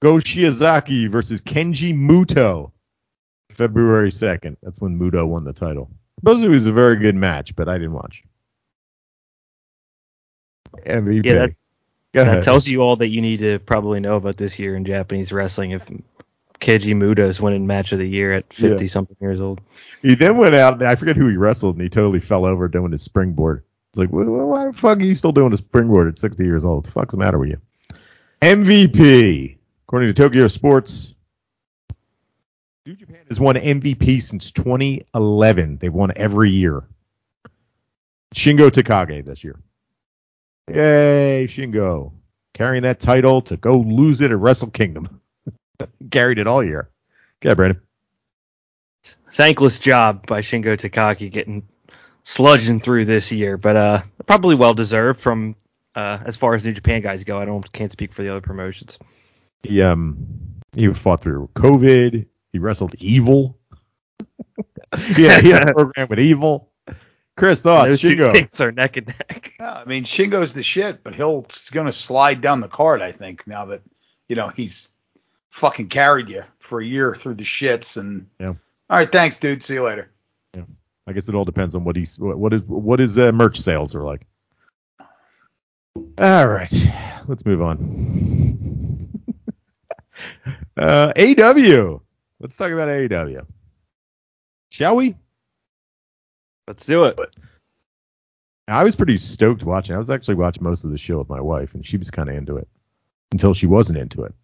[0.00, 2.72] Go Shiozaki versus Keiji Muto
[3.50, 4.56] February 2nd.
[4.62, 5.90] That's when Muto won the title.
[6.20, 8.22] Supposedly it was a very good match, but I didn't watch.
[10.86, 11.24] MVP.
[11.24, 11.54] Yeah, that-
[12.24, 15.32] That tells you all that you need to probably know about this year in Japanese
[15.32, 15.70] wrestling.
[15.70, 15.90] If
[16.62, 19.60] Keiji Muto is winning match of the year at 50 something years old.
[20.00, 20.74] He then went out.
[20.74, 23.64] and I forget who he wrestled, and he totally fell over doing his springboard.
[23.90, 26.64] It's like, wh- why the fuck are you still doing a springboard at 60 years
[26.64, 26.76] old?
[26.76, 27.60] What the fuck's the matter with you?
[28.40, 31.14] MVP, according to Tokyo Sports,
[32.86, 35.78] New Japan has won MVP since 2011.
[35.78, 36.84] They've won every year.
[38.34, 39.58] Shingo Takagi this year.
[40.68, 42.12] Yay, Shingo.
[42.54, 45.20] Carrying that title to go lose it at Wrestle Kingdom.
[46.10, 46.88] Carried did all year.
[47.42, 47.80] Yeah, Brandon.
[49.32, 51.66] Thankless job by Shingo Takagi getting
[52.24, 55.56] sludging through this year, but uh, probably well deserved from
[55.94, 57.38] uh, as far as New Japan guys go.
[57.38, 58.98] I don't can't speak for the other promotions.
[59.62, 60.16] He um
[60.72, 62.26] he fought through COVID.
[62.52, 63.58] He wrestled Evil.
[65.16, 66.70] yeah, he had a program with Evil.
[67.36, 67.88] Chris, thoughts?
[67.88, 68.32] Those two Shingo.
[68.32, 69.52] things are neck and neck.
[69.58, 73.00] Yeah, I mean, Shingo's the shit, but he'll he's going to slide down the card,
[73.00, 73.82] I think, now that,
[74.28, 74.92] you know, he's
[75.52, 77.96] fucking carried you for a year through the shits.
[77.98, 78.48] And, Yeah.
[78.48, 78.56] all
[78.98, 79.62] right, thanks, dude.
[79.62, 80.10] See you later.
[80.56, 80.64] Yeah.
[81.06, 83.60] I guess it all depends on what he's what what is what his uh, merch
[83.60, 84.26] sales are like.
[86.18, 86.72] All right,
[87.28, 89.10] let's move on.
[90.76, 92.00] uh, AW.
[92.40, 93.42] Let's talk about AW.
[94.70, 95.16] Shall we?
[96.66, 97.18] Let's do it.
[98.68, 99.94] I was pretty stoked watching.
[99.94, 102.28] I was actually watching most of the show with my wife, and she was kind
[102.30, 102.68] of into it
[103.32, 104.34] until she wasn't into it.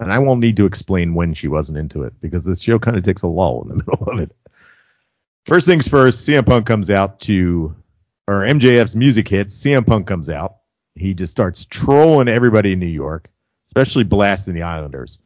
[0.00, 2.96] And I won't need to explain when she wasn't into it because this show kind
[2.96, 4.34] of takes a lull in the middle of it.
[5.44, 7.74] First things first, CM Punk comes out to,
[8.26, 9.54] or MJF's music hits.
[9.62, 10.56] CM Punk comes out.
[10.94, 13.28] He just starts trolling everybody in New York,
[13.68, 15.20] especially blasting the Islanders.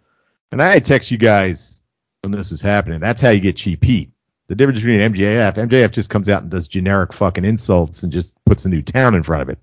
[0.52, 1.80] And I text you guys
[2.22, 3.00] when this was happening.
[3.00, 4.10] That's how you get cheap heat.
[4.48, 8.34] The difference between MJF, MJF just comes out and does generic fucking insults and just
[8.44, 9.58] puts a new town in front of it.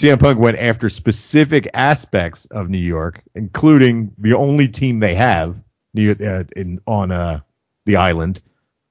[0.00, 5.60] CM Punk went after specific aspects of New York, including the only team they have
[5.94, 7.40] New, uh, in on uh,
[7.86, 8.40] the island,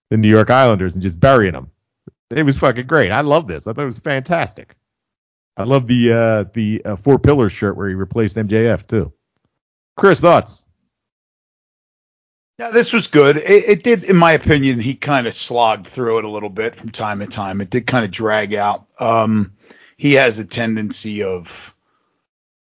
[0.10, 1.72] the New York Islanders, and just burying them.
[2.30, 3.12] It was fucking great.
[3.12, 3.68] I love this.
[3.68, 4.76] I thought it was fantastic.
[5.56, 9.14] I love the uh, the uh, four pillars shirt where he replaced MJF too.
[9.96, 10.64] Chris, thoughts?
[12.60, 13.38] Yeah, this was good.
[13.38, 16.76] It, it did, in my opinion, he kind of slogged through it a little bit
[16.76, 17.62] from time to time.
[17.62, 18.88] It did kind of drag out.
[19.00, 19.54] Um,
[19.98, 21.76] he has a tendency of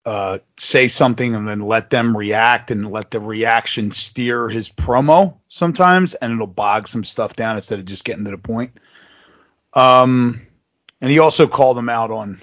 [0.06, 5.38] uh, say something and then let them react and let the reaction steer his promo
[5.48, 8.72] sometimes, and it'll bog some stuff down instead of just getting to the point.
[9.74, 10.42] Um,
[11.00, 12.42] and he also called him out on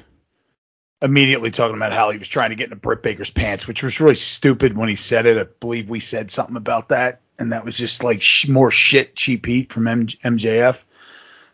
[1.03, 4.01] immediately talking about how he was trying to get into Britt Baker's pants, which was
[4.01, 5.39] really stupid when he said it.
[5.39, 9.15] I believe we said something about that, and that was just like sh- more shit,
[9.15, 10.83] cheap heat from M- MJF.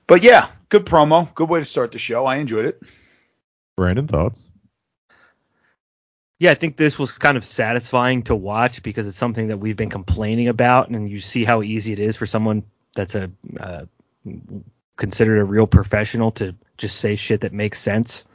[0.07, 2.27] But yeah, good promo, good way to start the show.
[2.27, 2.83] I enjoyed it.
[3.77, 4.51] Brandon, thoughts?
[6.39, 9.77] Yeah, I think this was kind of satisfying to watch because it's something that we've
[9.77, 13.85] been complaining about, and you see how easy it is for someone that's a uh,
[14.97, 18.27] considered a real professional to just say shit that makes sense.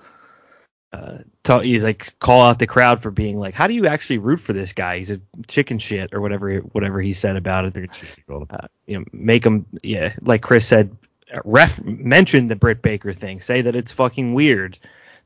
[0.91, 4.17] Uh, tell, he's like call out the crowd for being like, how do you actually
[4.17, 4.97] root for this guy?
[4.97, 7.91] He's a chicken shit or whatever whatever he said about it.
[8.27, 10.97] Uh, you know, make him yeah, like Chris said,
[11.45, 14.79] ref mention the Britt Baker thing, say that it's fucking weird.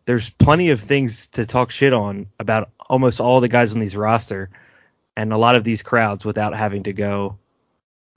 [0.05, 3.95] There's plenty of things to talk shit on about almost all the guys on these
[3.95, 4.49] roster
[5.15, 7.37] and a lot of these crowds without having to go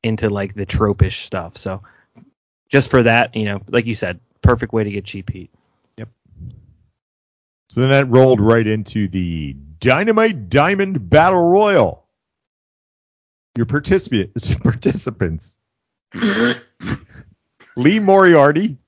[0.02, 1.56] into like the tropish stuff.
[1.56, 1.82] So
[2.68, 5.50] just for that, you know, like you said, perfect way to get cheap heat.
[5.96, 6.08] Yep.
[7.70, 12.04] So then that rolled right into the Dynamite Diamond Battle Royal.
[13.56, 15.58] Your participants, participants
[17.76, 18.78] Lee Moriarty,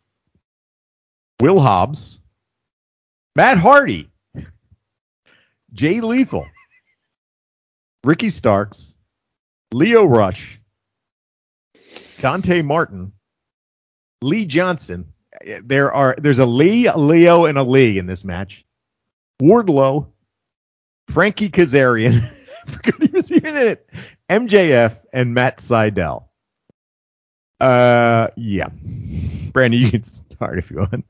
[1.41, 2.21] Will Hobbs,
[3.37, 4.11] Matt Hardy,
[5.73, 6.47] Jay Lethal,
[8.05, 8.97] Ricky Starks,
[9.73, 10.61] Lio Rush,
[12.19, 13.12] Dante Martin,
[14.23, 15.12] Lee Johnson.
[15.62, 18.64] There are there's a Lee, a Lio, and a Lee in this match.
[19.41, 20.09] Wardlow,
[21.09, 22.29] Frankie Kazarian,
[22.67, 23.91] forgot he was even in it.
[24.29, 26.25] MJF and Matt Sydal.
[27.61, 28.69] Uh, yeah.
[29.53, 31.05] Brandon, you can start if you want.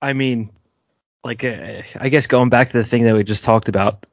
[0.00, 0.50] I mean,
[1.24, 4.06] like, uh, I guess going back to the thing that we just talked about,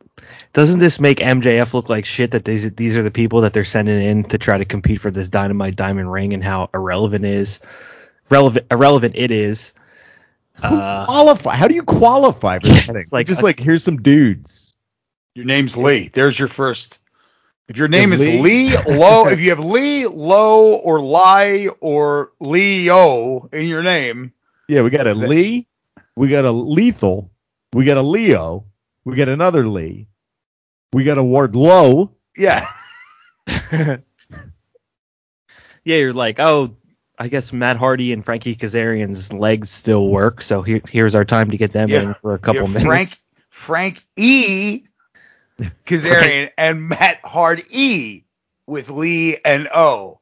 [0.53, 3.65] doesn't this make MJF look like shit that these these are the people that they're
[3.65, 7.59] sending in to try to compete for this Dynamite Diamond Ring and how irrelevant is
[8.29, 9.73] relevant irrelevant it is.
[10.61, 11.55] Uh, qualify?
[11.55, 12.95] How do you qualify for this thing?
[12.95, 14.73] It's like just a- like here's some dudes.
[15.35, 16.07] Your name's Lee.
[16.07, 16.99] There's your first
[17.67, 21.67] If your name If is Lee- Lee Low, if you have Lee Low or Lie
[21.81, 24.31] or Leo in your name,
[24.69, 25.67] Yeah, we got a The- Lee,
[26.15, 27.31] we got a Lethal,
[27.73, 28.65] we got a Leo,
[29.03, 30.07] we got another Lee,
[30.93, 32.11] we got a Wardlow.
[32.37, 32.67] yeah,
[33.71, 33.97] yeah,
[35.83, 36.75] you're like, oh,
[37.17, 41.51] I guess Matt Hardy and Frankie Kazarian's legs still work, so here, here's our time
[41.51, 42.01] to get them Yeah.
[42.01, 42.83] in for a couple Yeah, minutes.
[42.83, 43.09] Frank
[43.49, 44.83] Frank E.
[45.85, 48.23] Kazarian and Matt Hard E.
[48.67, 50.19] with Lee and O.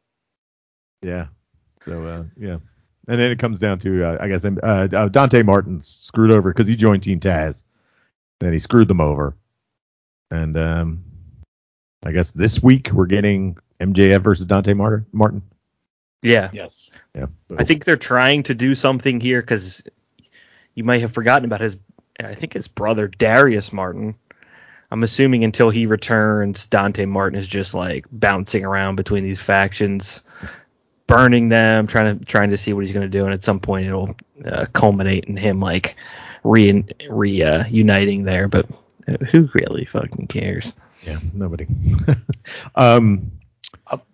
[1.02, 1.28] Yeah.
[1.86, 2.58] So uh, yeah,
[3.08, 6.52] and then it comes down to uh, I guess uh, uh, Dante Martin's screwed over
[6.52, 7.64] because he joined Team Taz,
[8.42, 9.36] and he screwed them over,
[10.32, 11.04] and um,
[12.06, 15.06] I guess this week we're getting MJF versus Dante Martin.
[15.12, 15.42] Martin.
[16.22, 16.94] Yeah, Yes.
[17.14, 17.28] Yeah.
[17.58, 19.84] I think they're trying to do something here because
[20.74, 21.78] you might have forgotten about his,
[22.18, 24.16] I think his brother Darius Martin.
[24.90, 30.24] I'm assuming until he returns, Dante Martin is just like bouncing around between these factions,
[31.14, 33.60] burning them, trying to trying to see what he's going to do, and at some
[33.60, 35.96] point it'll uh, culminate in him like
[36.44, 38.48] re re uh, uniting there.
[38.48, 38.68] But
[39.08, 40.76] uh, who really fucking cares?
[41.04, 41.20] Yeah.
[41.34, 41.68] Nobody.
[42.76, 43.32] um.
[43.88, 44.06] Up.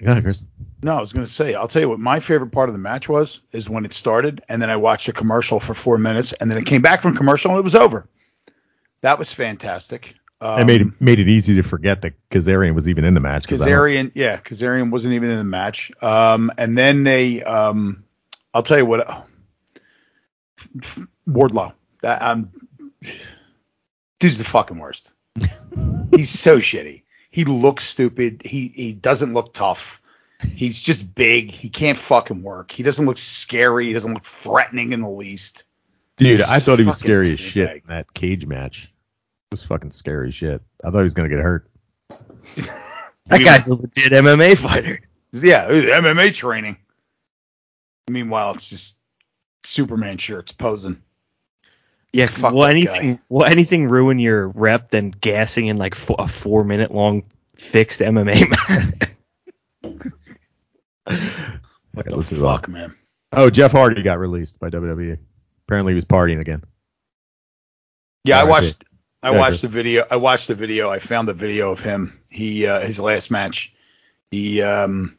[0.00, 0.42] Yeah, Chris.
[0.82, 2.78] No, I was going to say, I'll tell you what my favorite part of the
[2.78, 6.32] match was is when it started, and then I watched a commercial for four minutes,
[6.34, 8.06] and then it came back from commercial and it was over.
[9.00, 10.14] That was fantastic.
[10.40, 13.20] Um, I made it made it easy to forget that Kazarian was even in the
[13.20, 13.46] match.
[13.46, 15.90] Kazarian, yeah, Kazarian wasn't even in the match.
[16.02, 18.04] Um, and then they, um,
[18.52, 19.22] I'll tell you what, uh,
[21.26, 21.72] Wardlow.
[22.02, 22.50] That um,
[24.20, 25.14] dude's the fucking worst.
[26.14, 27.04] He's so shitty.
[27.30, 28.42] He looks stupid.
[28.44, 30.02] He he doesn't look tough.
[30.42, 31.50] He's just big.
[31.50, 32.72] He can't fucking work.
[32.72, 33.86] He doesn't look scary.
[33.86, 35.64] He doesn't look threatening in the least.
[36.16, 38.92] Dude, I thought he was scary as shit in that cage match.
[39.50, 40.60] It was fucking scary shit.
[40.82, 41.70] I thought he was gonna get hurt.
[43.28, 45.00] That guy's a legit MMA fighter.
[45.32, 46.76] Yeah, it was MMA training.
[48.08, 48.98] Meanwhile, it's just
[49.64, 51.02] Superman shirts posing.
[52.12, 56.14] Yeah, Fuck will that anything will anything ruin your rep than gassing in like fo-
[56.14, 57.24] a four minute long
[57.56, 58.48] fixed MMA
[59.82, 59.96] match?
[61.92, 62.94] What Okay, the fuck, man?
[63.32, 65.18] Oh, Jeff Hardy got released by WWE.
[65.66, 66.62] Apparently, he was partying again.
[68.24, 68.84] Yeah, I watched.
[69.26, 70.06] I Yeah, watched the video.
[70.08, 70.88] I watched the video.
[70.88, 72.20] I found the video of him.
[72.28, 73.74] He uh, his last match.
[74.30, 75.18] He um,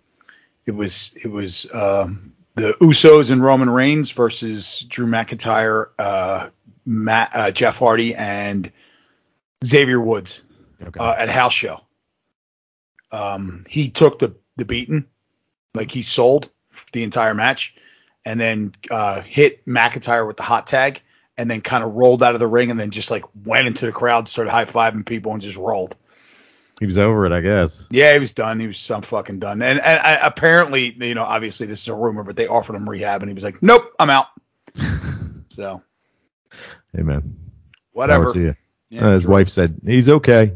[0.65, 6.49] it was it was um, the Usos and Roman Reigns versus Drew McIntyre, uh,
[6.85, 8.71] Matt, uh, Jeff Hardy, and
[9.65, 10.43] Xavier Woods
[10.81, 10.99] Okay.
[10.99, 11.81] uh, at house show.
[13.11, 15.05] Um, he took the the beating,
[15.73, 16.49] like he sold
[16.93, 17.75] the entire match,
[18.23, 21.01] and then uh, hit McIntyre with the hot tag,
[21.37, 23.85] and then kind of rolled out of the ring, and then just like went into
[23.85, 25.95] the crowd, started high fiving people, and just rolled.
[26.79, 27.85] he was over it, I guess.
[27.91, 28.59] Yeah, he was done.
[28.59, 29.61] He was some fucking done.
[29.61, 32.89] And and I, apparently, you know, obviously this is a rumor, but they offered him
[32.89, 34.27] rehab, and he was like, "Nope, I'm out."
[35.49, 35.81] So
[36.95, 37.35] Hey man,
[37.93, 38.31] whatever.
[38.31, 38.55] To you.
[38.89, 40.53] Yeah, Uh, his wife said he's okay.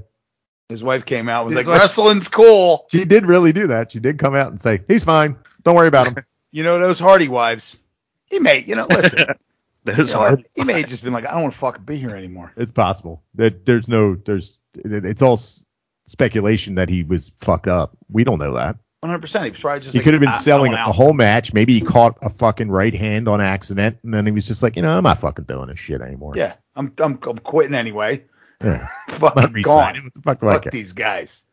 [0.69, 3.91] his wife came out, was His like, wife- "Wrestling's cool." She did really do that.
[3.91, 5.35] She did come out and say he's fine.
[5.63, 6.23] Don't worry about him.
[6.53, 7.77] You know those Hardy wives.
[8.25, 9.25] He may, you know, listen.
[9.83, 10.33] Those You know what?
[10.33, 12.53] are He may have just been like, I don't want to fucking be here anymore.
[12.55, 13.23] it's possible.
[13.35, 15.65] That there's no there's it's all s-
[16.05, 17.97] speculation that he was fucked up.
[18.09, 18.77] We don't know that.
[18.99, 19.19] 100.
[19.19, 19.93] percent He was probably just.
[19.93, 21.53] He like, could have been "I- I selling want a whole match.
[21.53, 24.75] Maybe he caught a fucking right hand on accident, and then he was just like,
[24.75, 26.33] you know, I'm not fucking doing this shit anymore.
[26.35, 28.23] Yeah, I'm I'm, I'm quitting anyway.
[28.63, 28.87] Yeah.
[29.09, 29.63] I'm fucking not resigning.
[29.63, 30.03] gone.
[30.03, 30.71] What the fuck do Fuck care?
[30.71, 31.45] these guys.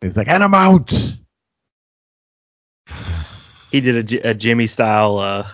[0.00, 0.92] He's like, and I'm out.
[3.72, 5.46] he did a Jimmy style uh,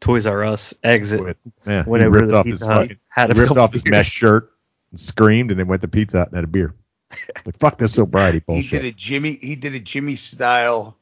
[0.00, 1.36] Toys R Us exit
[1.66, 1.84] Yeah.
[1.84, 3.82] He whenever ripped the off his Pizza Hut fucking, had a ripped couple off his
[3.82, 3.90] beers.
[3.92, 4.52] mesh shirt
[4.90, 6.74] and screamed, and then went to Pizza Hut and had a beer.
[7.46, 8.64] Like fuck this sobriety bullshit.
[8.64, 9.38] He did a Jimmy.
[9.40, 10.96] He did a Jimmy style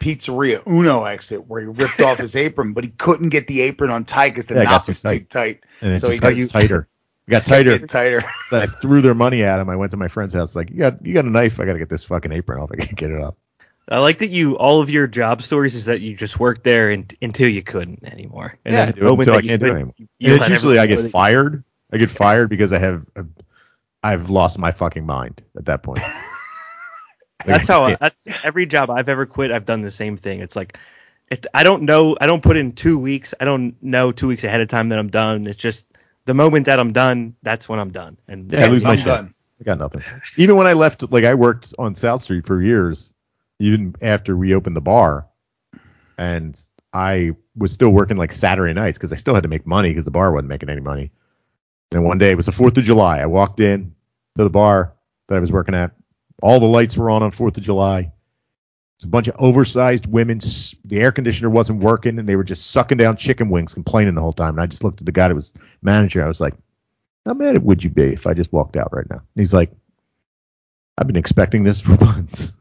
[0.00, 3.90] pizzeria Uno exit where he ripped off his apron, but he couldn't get the apron
[3.90, 5.30] on tight because the Yeah, it got knot too was too tight.
[5.30, 5.60] tight.
[5.80, 6.88] and it so just he got does- tighter.
[7.26, 7.78] It got tighter.
[7.86, 8.24] tighter.
[8.50, 9.68] I threw their money at him.
[9.70, 10.56] I went to my friend's house.
[10.56, 11.60] Like, you got you got a knife?
[11.60, 12.70] I got to get this fucking apron off.
[12.72, 13.38] I can't get it up.
[13.90, 16.90] I like that you all of your job stories is that you just worked there
[16.90, 18.56] and, until you couldn't anymore.
[18.64, 19.94] And Yeah, then do until I can't do it anymore.
[19.98, 21.64] You it's usually I get fired.
[21.92, 23.04] I get fired because I have
[24.02, 26.00] I've lost my fucking mind at that point.
[27.46, 27.84] That's how.
[27.84, 29.50] I, that's every job I've ever quit.
[29.50, 30.40] I've done the same thing.
[30.40, 30.78] It's like,
[31.30, 32.16] it, I don't know.
[32.20, 33.34] I don't put in two weeks.
[33.40, 35.46] I don't know two weeks ahead of time that I'm done.
[35.46, 35.86] It's just
[36.26, 37.34] the moment that I'm done.
[37.42, 38.18] That's when I'm done.
[38.28, 39.06] And Yeah, I lose my I'm shit.
[39.06, 39.34] done.
[39.60, 40.02] I got nothing.
[40.36, 43.12] Even when I left, like I worked on South Street for years,
[43.60, 45.28] even after we opened the bar,
[46.18, 46.58] and
[46.92, 50.06] I was still working like Saturday nights because I still had to make money because
[50.06, 51.12] the bar wasn't making any money.
[51.92, 53.18] And one day it was the Fourth of July.
[53.18, 53.94] I walked in
[54.36, 54.94] to the bar
[55.28, 55.92] that I was working at,
[56.42, 58.12] All the lights were on on Fourth of July.
[58.96, 60.40] It's a bunch of oversized women.
[60.84, 64.20] The air conditioner wasn't working, and they were just sucking down chicken wings, complaining the
[64.20, 64.50] whole time.
[64.50, 65.52] And I just looked at the guy that was
[65.82, 66.22] manager.
[66.22, 66.54] I was like,
[67.24, 69.72] "How mad would you be if I just walked out right now?" And he's like,
[70.98, 72.52] "I've been expecting this for months."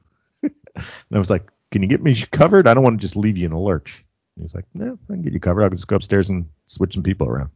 [0.80, 2.68] And I was like, "Can you get me covered?
[2.68, 4.04] I don't want to just leave you in a lurch."
[4.36, 5.64] And he's like, "No, I can get you covered.
[5.64, 7.50] I'll just go upstairs and switch some people around."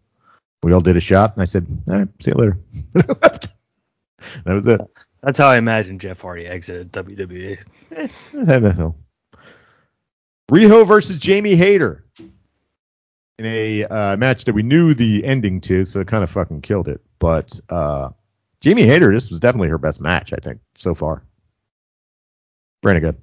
[0.61, 2.57] We all did a shot, and I said, "All right, see you later."
[2.95, 3.53] And I left.
[4.45, 4.79] That was it.
[5.21, 7.57] That's how I imagine Jeff Hardy exited WWE.
[8.33, 8.95] NFL.
[10.51, 12.05] Riho versus Jamie Hayter
[13.39, 16.61] in a uh, match that we knew the ending to, so it kind of fucking
[16.61, 17.01] killed it.
[17.19, 18.09] But uh,
[18.61, 21.23] Jamie Hayter, this was definitely her best match, I think, so far.
[22.83, 23.17] Good.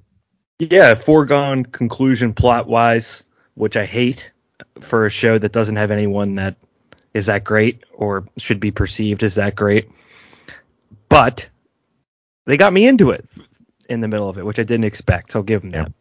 [0.59, 3.23] Yeah, foregone conclusion plot wise,
[3.55, 4.31] which I hate
[4.79, 6.55] for a show that doesn't have anyone that
[7.13, 9.89] is that great or should be perceived as that great.
[11.09, 11.49] But
[12.45, 13.29] they got me into it
[13.89, 15.31] in the middle of it, which I didn't expect.
[15.31, 15.83] So I'll give them Yeah.
[15.83, 15.93] that.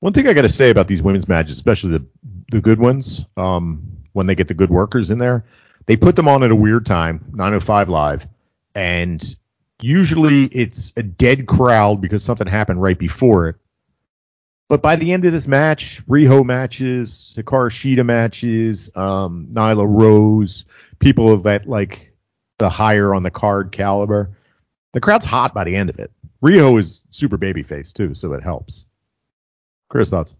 [0.00, 2.04] One thing I got to say about these women's matches, especially the
[2.50, 3.82] the good ones, um,
[4.12, 5.44] when they get the good workers in there,
[5.86, 8.26] they put them on at a weird time, 9:05 live,
[8.74, 9.36] and
[9.82, 13.56] usually it's a dead crowd because something happened right before it.
[14.68, 20.64] But by the end of this match, Riho matches, Hikaru Shida matches, um, Nyla Rose,
[20.98, 22.14] people of that like
[22.58, 24.30] the higher on the card caliber,
[24.92, 26.10] the crowd's hot by the end of it.
[26.42, 28.86] Riho is super babyface too, so it helps.
[29.90, 30.34] Chris, thoughts?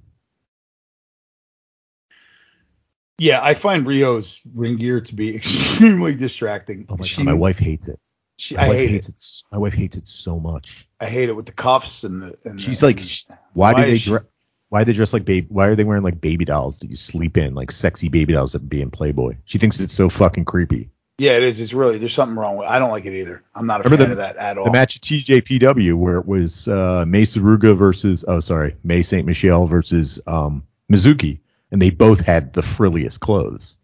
[3.19, 6.87] Yeah, I find Riho's ring gear to be extremely distracting.
[6.89, 8.01] Oh my She- god, my wife hates it.
[8.43, 9.43] She- I hate hates it.
[9.53, 10.89] My wife hates it so much.
[11.01, 12.37] I hate it with the cuffs and the.
[12.45, 14.25] And She's the, like, and- why, Why do they she- dress?
[14.69, 15.47] Why they dress like baby?
[15.51, 18.53] Why are they wearing like baby dolls that you sleep in, like sexy baby dolls
[18.53, 19.37] that be in Playboy?
[19.45, 20.89] She thinks it's so fucking creepy.
[21.19, 21.61] yeah, it is.
[21.61, 22.67] It's really there's something wrong with.
[22.69, 23.45] I don't like it either.
[23.55, 24.65] I'm not a Remember fan the- of that at all.
[24.65, 29.27] The match at TJPW where it was uh, Mei Suruga versus oh sorry May Saint
[29.27, 31.41] Michelle versus um, Mizuki,
[31.71, 33.77] and they both had the frilliest clothes.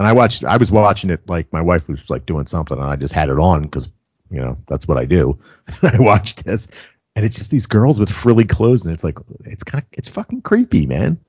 [0.00, 2.86] And I watched, I was watching it like my wife was like doing something, and
[2.86, 3.92] I just had it on because
[4.30, 5.38] you know that's what I do.
[5.82, 6.68] I watched this,
[7.14, 10.08] and it's just these girls with frilly clothes, and it's like it's kind of it's
[10.08, 11.20] fucking creepy, man.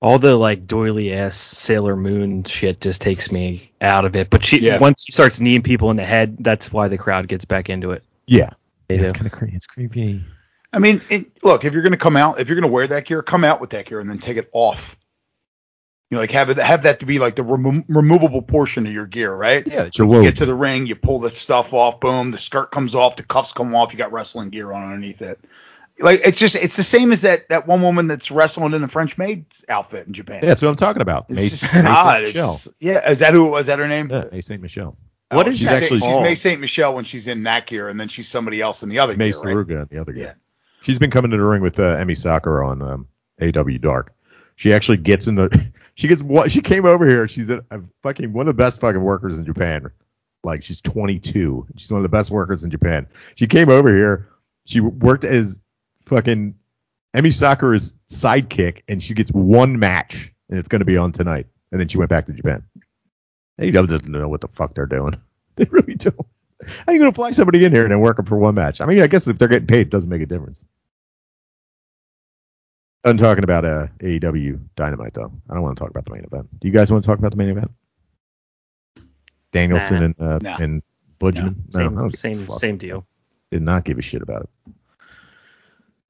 [0.00, 4.30] All the like doily ass Sailor Moon shit just takes me out of it.
[4.30, 4.78] But she Yeah.
[4.78, 7.90] once she starts kneeing people in the head, that's why the crowd gets back into
[7.90, 8.04] it.
[8.28, 8.50] Yeah,
[8.86, 9.56] They it's kind of creepy.
[9.56, 10.22] It's creepy.
[10.72, 12.86] I mean, it, look, if you're going to come out, if you're going to wear
[12.86, 14.96] that gear, come out with that gear and then take it off.
[16.14, 18.92] You know, like have it have that to be like the remo- removable portion of
[18.92, 19.66] your gear, right?
[19.66, 22.38] Yeah, it's your You get to the ring, you pull the stuff off, boom, the
[22.38, 25.40] skirt comes off, the cuffs come off, you got wrestling gear on underneath it.
[25.98, 28.86] Like it's just it's the same as that that one woman that's wrestling in the
[28.86, 30.40] French maid's outfit in Japan.
[30.42, 31.26] Yeah, that's what I'm talking about.
[31.30, 32.22] it's May- just May Saint odd.
[32.22, 34.08] It's just, yeah, is that who was that her name?
[34.08, 34.96] Yeah, May Saint Michelle.
[35.30, 36.22] What Oh, is she's that actually she's called?
[36.22, 39.00] May Saint Michelle when she's in that gear, and then she's somebody else in the
[39.00, 39.56] other May gear, right?
[39.56, 40.20] Suruga and the other guy.
[40.20, 40.32] Yeah.
[40.82, 43.08] She's been coming to the ring with uh, Emmy Sakura on um,
[43.42, 44.13] AW Dark.
[44.56, 45.72] She actually gets in the.
[45.96, 46.50] She gets what?
[46.50, 47.28] She came over here.
[47.28, 49.92] She's a, a fucking one of the best fucking workers in Japan.
[50.42, 51.68] Like she's 22.
[51.76, 53.06] She's one of the best workers in Japan.
[53.36, 54.28] She came over here.
[54.66, 55.60] She worked as
[56.02, 56.56] fucking
[57.14, 61.46] Emmy Sakura's sidekick, and she gets one match, and it's going to be on tonight.
[61.70, 62.64] And then she went back to Japan.
[63.60, 65.14] AW doesn't know what the fuck they're doing.
[65.56, 66.26] They really don't.
[66.66, 68.80] How you going to fly somebody in here and then work them for one match?
[68.80, 70.64] I mean, I guess if they're getting paid, it doesn't make a difference.
[73.04, 75.32] I'm talking about uh, AEW Dynamite, though.
[75.50, 76.48] I don't want to talk about the main event.
[76.60, 77.70] Do you guys want to talk about the main event?
[79.52, 80.04] Danielson Nah.
[80.04, 80.56] and uh, No.
[80.64, 80.82] and
[81.18, 81.64] Bludgeon?
[81.70, 83.06] Same I don't give a same same deal.
[83.50, 84.72] Did not give a shit about it.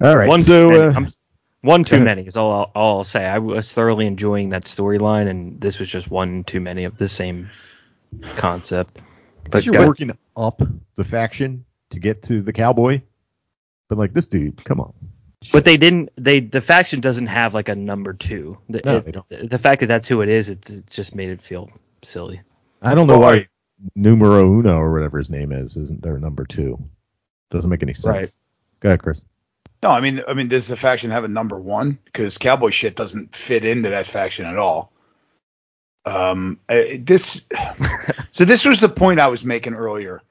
[0.03, 0.29] All right.
[0.29, 0.95] One so too uh, many.
[0.95, 1.13] I'm-
[1.61, 3.25] one too many is all I'll, all I'll say.
[3.25, 7.09] I was thoroughly enjoying that storyline, and this was just one too many of the
[7.09, 7.49] same
[8.37, 9.01] concept.
[9.51, 10.61] but you're working up
[10.97, 13.01] the faction to get to the cowboy.
[13.89, 14.93] But like this dude, come on.
[15.53, 16.11] But they didn't.
[16.17, 18.59] They the faction doesn't have like a number two.
[18.69, 19.51] The, No, it- they don't.
[19.51, 21.71] the fact that that's who it is, it, it just made it feel
[22.03, 22.41] silly.
[22.83, 23.49] I don't know Well, why
[23.95, 26.79] numero uno or whatever his name is isn't their number two.
[27.51, 28.07] Doesn't make any sense.
[28.07, 28.37] Right.
[28.81, 29.23] Go ahead, Chris.
[29.83, 31.99] No, I mean, I mean, does the faction have a number one?
[32.05, 34.93] Because cowboy shit doesn't fit into that faction at all.
[36.07, 37.49] Um, uh, this,
[38.31, 40.23] so this was the point I was making earlier.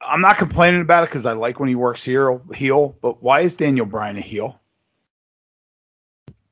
[0.00, 2.96] I'm not complaining about it because I like when he works heel, heel.
[3.00, 4.60] But why is Daniel Bryan a heel?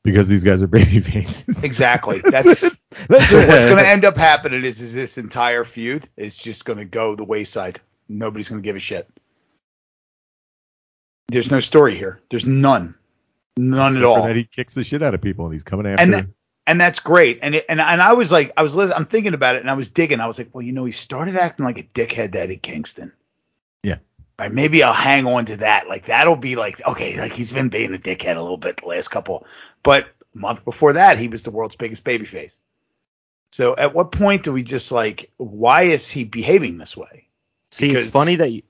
[0.04, 1.62] Because these guys are baby faces.
[1.62, 2.20] Exactly.
[2.24, 2.70] That's
[3.08, 6.64] That's so what's going to end up happening is, is this entire feud is just
[6.64, 7.80] going to go the wayside.
[8.08, 9.08] Nobody's going to give a shit.
[11.28, 12.20] There's no story here.
[12.30, 12.94] There's none,
[13.58, 14.26] none at Except for all.
[14.26, 16.02] That he kicks the shit out of people and he's coming after.
[16.02, 16.26] and that,
[16.66, 17.40] and that's great.
[17.42, 19.74] And it, and and I was like, I was I'm thinking about it, and I
[19.74, 20.20] was digging.
[20.20, 23.12] I was like, well, you know, he started acting like a dickhead to Eddie Kingston.
[23.82, 23.96] Yeah.
[24.38, 25.88] right, maybe I'll hang on to that.
[25.88, 28.88] Like that'll be like okay, like he's been being a dickhead a little bit the
[28.88, 29.46] last couple,
[29.82, 32.58] but a month before that he was the world's biggest babyface.
[33.52, 37.28] So at what point do we just like why is he behaving this way?
[37.70, 38.62] See, Because- it's funny that you,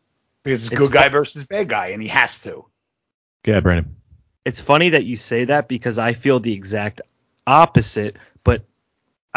[0.45, 2.65] Because it's It's good guy fu- versus bad guy, and he has to.
[3.45, 3.97] Yeah, Brandon.
[4.45, 7.01] it's funny that you say that because I feel the exact
[7.47, 8.38] opposite, but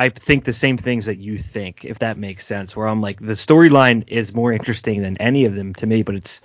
[0.01, 2.75] I think the same things that you think, if that makes sense.
[2.75, 6.15] Where I'm like, the storyline is more interesting than any of them to me, but
[6.15, 6.41] it's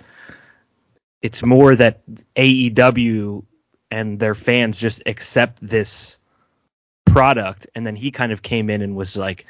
[1.23, 2.03] it's more that
[2.35, 3.43] AEW
[3.89, 6.19] and their fans just accept this
[7.03, 9.45] product, and then he kind of came in and was like.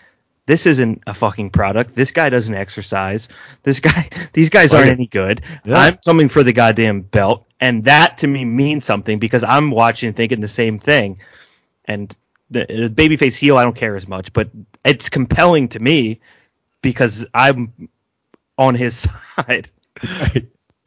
[0.46, 1.94] This isn't a fucking product.
[1.94, 3.28] This guy doesn't exercise.
[3.64, 5.42] This guy, these guys aren't any good.
[5.66, 5.78] Yeah.
[5.78, 10.14] I'm coming for the goddamn belt, and that to me means something because I'm watching
[10.14, 11.20] thinking the same thing.
[11.84, 12.16] And
[12.50, 14.50] the, babyface heel, I don't care as much, but
[14.84, 16.22] it's compelling to me
[16.82, 17.90] because I'm
[18.58, 19.70] on his side.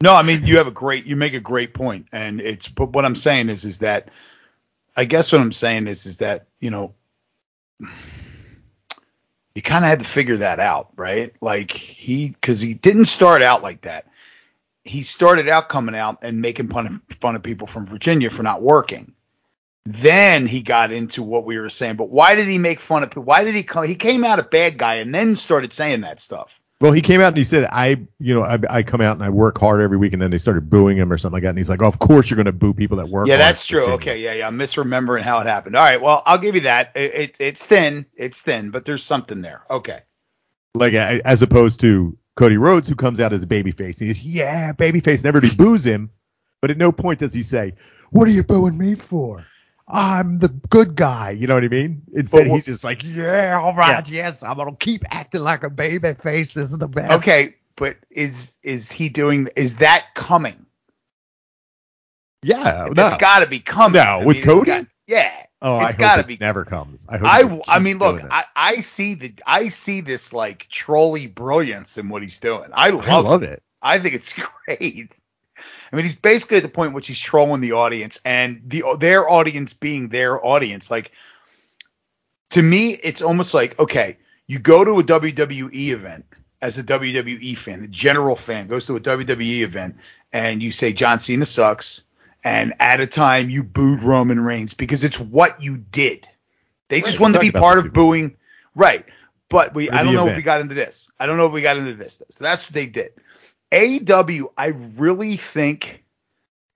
[0.01, 2.93] No, I mean you have a great you make a great point, and it's but
[2.93, 4.09] what I'm saying is is that
[4.95, 6.95] I guess what I'm saying is is that you know
[9.55, 11.33] you kind of had to figure that out, right?
[11.41, 14.07] Like he because he didn't start out like that.
[14.83, 18.41] He started out coming out and making fun of, fun of people from Virginia for
[18.41, 19.13] not working.
[19.85, 23.09] Then he got into what we were saying, but why did he make fun of
[23.09, 23.23] people?
[23.23, 23.85] Why did he come?
[23.85, 26.61] He came out a bad guy and then started saying that stuff.
[26.81, 29.23] Well, he came out and he said, "I, you know, I, I come out and
[29.23, 31.49] I work hard every week." And then they started booing him or something like that.
[31.49, 33.85] And he's like, "Of course you're going to boo people that work." Yeah, that's true.
[33.93, 34.47] Okay, yeah, yeah.
[34.47, 35.75] I'm misremembering how it happened.
[35.75, 36.91] All right, well, I'll give you that.
[36.95, 39.63] It, it, it's thin, it's thin, but there's something there.
[39.69, 39.99] Okay.
[40.73, 43.99] Like as opposed to Cody Rhodes, who comes out as a babyface.
[43.99, 46.09] And he's yeah, babyface, and everybody boos him,
[46.61, 47.73] but at no point does he say,
[48.09, 49.45] "What are you booing me for?
[49.91, 52.01] I'm the good guy." You know what I mean?
[52.13, 56.13] Instead, he's just like, "Yeah, all right, yes, I'm gonna keep acting like a baby
[56.13, 56.53] face.
[56.53, 59.49] This is the best." Okay, but is is he doing?
[59.55, 60.65] Is that coming?
[62.43, 63.05] Yeah, no.
[63.05, 64.01] It's got to be coming.
[64.01, 64.65] No, I with mean, Cody?
[64.65, 65.31] got- yeah.
[65.61, 67.05] oh, it's hope gotta it be- never comes.
[67.07, 67.61] I hope.
[67.67, 68.21] I I mean, look.
[68.31, 72.69] I, I see the I see this like trolley brilliance in what he's doing.
[72.73, 73.61] I love, I love it.
[73.81, 74.33] I think it's
[74.65, 75.19] great.
[75.91, 79.29] I mean, he's basically at the point which he's trolling the audience and the their
[79.29, 80.89] audience being their audience.
[80.89, 81.11] Like
[82.51, 84.17] to me, it's almost like okay,
[84.47, 86.25] you go to a WWE event
[86.61, 89.95] as a WWE fan, the general fan goes to a WWE event
[90.31, 92.03] and you say John Cena sucks,
[92.43, 96.27] and at a time you booed Roman Reigns because it's what you did.
[96.87, 98.37] They just Right, we wanted to be part of booing,
[98.75, 99.05] right?
[99.49, 101.09] But we, I don't know if we got into this.
[101.19, 102.21] I don't know if we got into this.
[102.29, 103.11] So that's what they did.
[103.71, 104.67] AEW, I
[104.97, 106.03] really think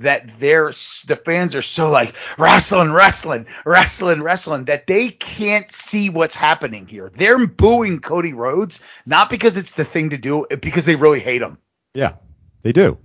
[0.02, 6.10] that they're the fans are so like wrestling, wrestling, wrestling, wrestling that they can't see
[6.10, 7.10] what's happening here.
[7.10, 11.41] They're booing Cody Rhodes not because it's the thing to do, because they really hate
[11.41, 11.58] him.
[11.93, 12.16] Yeah,
[12.62, 12.98] they do.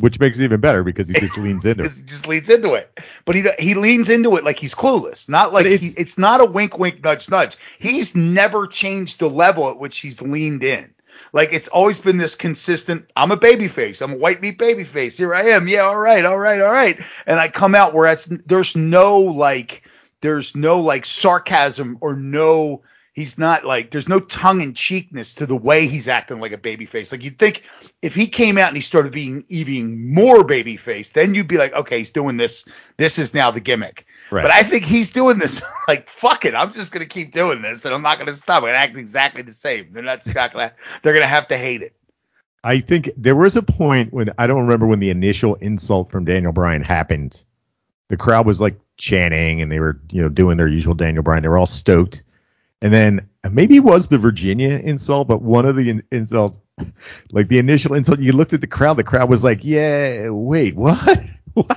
[0.00, 1.92] Which makes it even better because he just leans into it.
[1.92, 2.90] He just leans into it.
[3.24, 6.40] But he he leans into it like he's clueless, not like it's- he, it's not
[6.40, 7.56] a wink, wink, nudge, nudge.
[7.78, 10.92] He's never changed the level at which he's leaned in.
[11.32, 13.10] Like it's always been this consistent.
[13.16, 14.02] I'm a baby face.
[14.02, 15.16] I'm a white meat baby face.
[15.16, 15.68] Here I am.
[15.68, 17.00] Yeah, all right, all right, all right.
[17.26, 18.14] And I come out where
[18.46, 19.82] there's no like
[20.20, 22.82] there's no like sarcasm or no
[23.12, 26.58] he's not like there's no tongue in cheekness to the way he's acting like a
[26.58, 27.12] baby face.
[27.12, 27.62] Like you'd think
[28.00, 31.58] if he came out and he started being even more baby face, then you'd be
[31.58, 32.64] like, okay, he's doing this.
[32.96, 34.06] This is now the gimmick.
[34.30, 34.42] Right.
[34.42, 36.54] But I think he's doing this like fuck it.
[36.54, 38.62] I'm just gonna keep doing this and I'm not gonna stop.
[38.62, 39.92] I'm gonna act exactly the same.
[39.92, 41.94] They're not, not gonna they're gonna have to hate it.
[42.64, 46.24] I think there was a point when I don't remember when the initial insult from
[46.24, 47.42] Daniel Bryan happened.
[48.08, 51.42] The crowd was like chanting and they were, you know, doing their usual Daniel Bryan.
[51.42, 52.22] They were all stoked.
[52.82, 56.58] And then maybe it was the Virginia insult, but one of the in- insults,
[57.30, 58.94] like the initial insult, you looked at the crowd.
[58.94, 61.20] The crowd was like, "Yeah, wait, what?
[61.54, 61.76] What?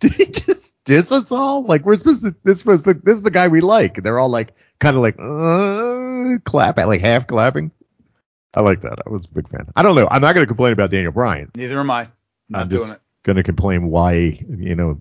[0.00, 1.64] Did he just diss us all?
[1.64, 2.34] Like we're supposed to?
[2.44, 5.02] This was the this is the guy we like." And they're all like, kind of
[5.02, 7.70] like, uh, clap at like half clapping.
[8.54, 8.98] I like that.
[9.06, 9.68] I was a big fan.
[9.76, 10.08] I don't know.
[10.10, 11.50] I'm not going to complain about Daniel Bryan.
[11.54, 12.08] Neither am I.
[12.48, 15.00] Not I'm just going to complain why, you know,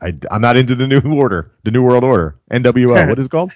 [0.00, 3.08] I, I'm not into the new order, the new world order, NWO.
[3.08, 3.52] what is it called?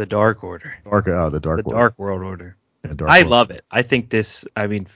[0.00, 0.72] The Dark Order.
[0.82, 1.78] Dark, oh, the dark, The Order.
[1.78, 2.56] Dark World Order.
[2.86, 3.30] Yeah, Dark I World.
[3.30, 3.60] love it.
[3.70, 4.46] I think this.
[4.56, 4.86] I mean,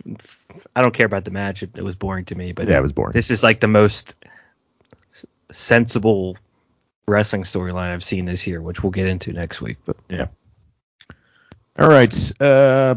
[0.75, 1.63] I don't care about the match.
[1.63, 3.13] It, it was boring to me, but Yeah, it was boring.
[3.13, 4.15] this is like the most
[5.53, 6.39] sensible
[7.07, 9.77] wrestling storyline I've seen this year, which we'll get into next week.
[9.85, 10.29] But yeah.
[11.79, 12.15] All right.
[12.41, 12.95] Uh,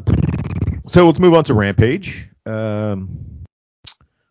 [0.88, 2.30] so let's move on to Rampage.
[2.46, 3.44] Um,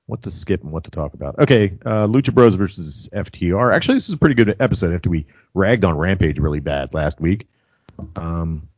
[0.06, 1.38] what to skip and what to talk about.
[1.40, 3.74] Okay, uh, Lucha Bros versus FTR.
[3.74, 7.20] Actually, this is a pretty good episode after we ragged on Rampage really bad last
[7.20, 7.48] week
[8.16, 8.68] um,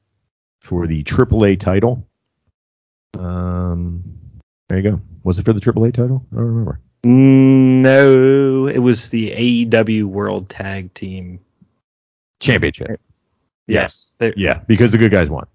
[0.60, 2.06] for the AAA title.
[3.18, 4.04] Um,
[4.68, 5.00] There you go.
[5.24, 6.24] Was it for the AAA title?
[6.32, 6.80] I don't remember.
[7.04, 9.30] No, it was the
[9.66, 11.40] AEW World Tag Team.
[12.40, 13.00] Championship.
[13.66, 14.12] Yes.
[14.18, 15.46] They- Yeah, because the good guys won.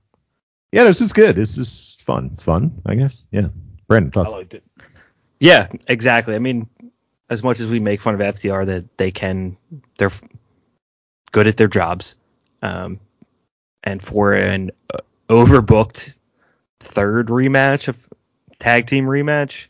[0.71, 1.35] Yeah, this is good.
[1.35, 2.35] This is fun.
[2.35, 3.23] Fun, I guess.
[3.31, 3.49] Yeah.
[3.87, 4.63] Brandon, I liked it.
[5.39, 6.33] Yeah, exactly.
[6.35, 6.67] I mean,
[7.29, 9.57] as much as we make fun of FTR, that they can,
[9.97, 10.11] they're
[11.31, 12.17] good at their jobs.
[12.61, 12.99] Um,
[13.83, 16.17] and for an uh, overbooked
[16.79, 17.97] third rematch of
[18.59, 19.67] tag team rematch,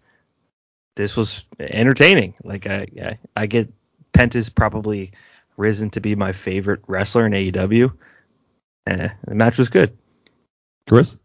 [0.95, 2.35] this was entertaining.
[2.43, 3.73] Like I, I, I get
[4.13, 5.13] Penta's probably
[5.57, 7.91] risen to be my favorite wrestler in AEW.
[8.85, 9.97] Uh, the match was good.
[10.87, 11.17] Chris?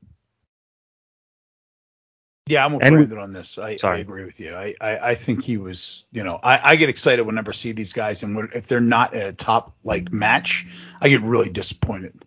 [2.46, 3.58] Yeah, I'm with And Brandon on this.
[3.58, 4.54] I, I agree with you.
[4.54, 7.72] I, I, I think he was, you know, I, I get excited whenever I see
[7.72, 10.66] these guys, and if they're not at a top like match,
[11.02, 12.24] I get really disappointed.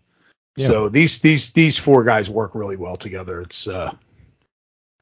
[0.58, 0.68] Yeah.
[0.68, 3.42] So these these these four guys work really well together.
[3.42, 3.92] It's uh,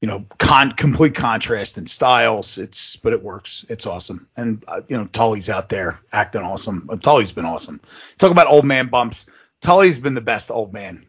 [0.01, 2.57] you know, con complete contrast in styles.
[2.57, 3.65] It's but it works.
[3.69, 4.27] It's awesome.
[4.37, 6.87] And uh, you know, Tully's out there acting awesome.
[6.89, 7.81] Uh, Tully's been awesome.
[8.17, 9.25] Talk about old man bumps.
[9.61, 11.05] Tully's been the best old man.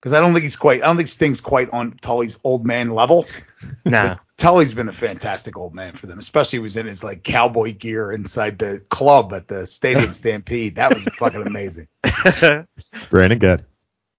[0.00, 0.82] Because I don't think he's quite.
[0.82, 3.26] I don't think Sting's quite on Tully's old man level.
[3.84, 7.24] Nah, Tully's been a fantastic old man for them, especially he was in his like
[7.24, 10.76] cowboy gear inside the club at the Stadium Stampede.
[10.76, 11.88] That was fucking amazing.
[13.10, 13.64] Brandon, good.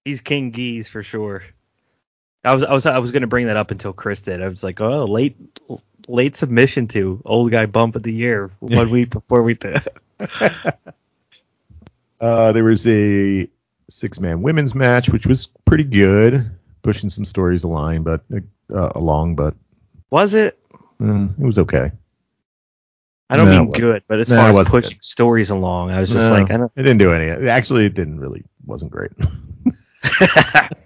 [0.04, 1.42] he's King Geese for sure.
[2.44, 4.42] I was I was I was gonna bring that up until Chris did.
[4.42, 5.36] I was like, oh, late
[6.08, 9.80] late submission to old guy bump of the year one week before we did.
[12.20, 13.48] Uh, there was a
[13.88, 16.50] six man women's match, which was pretty good,
[16.82, 18.20] pushing some stories along, but
[18.70, 19.54] uh, along, but
[20.10, 20.58] Was it?
[21.00, 21.92] mm, it was okay.
[23.30, 25.04] I don't No, mean good, but as No, far as pushing good.
[25.04, 26.72] stories along, I was just No, like, I don't.
[26.74, 27.48] it didn't do any.
[27.48, 29.12] Actually, it didn't really wasn't great.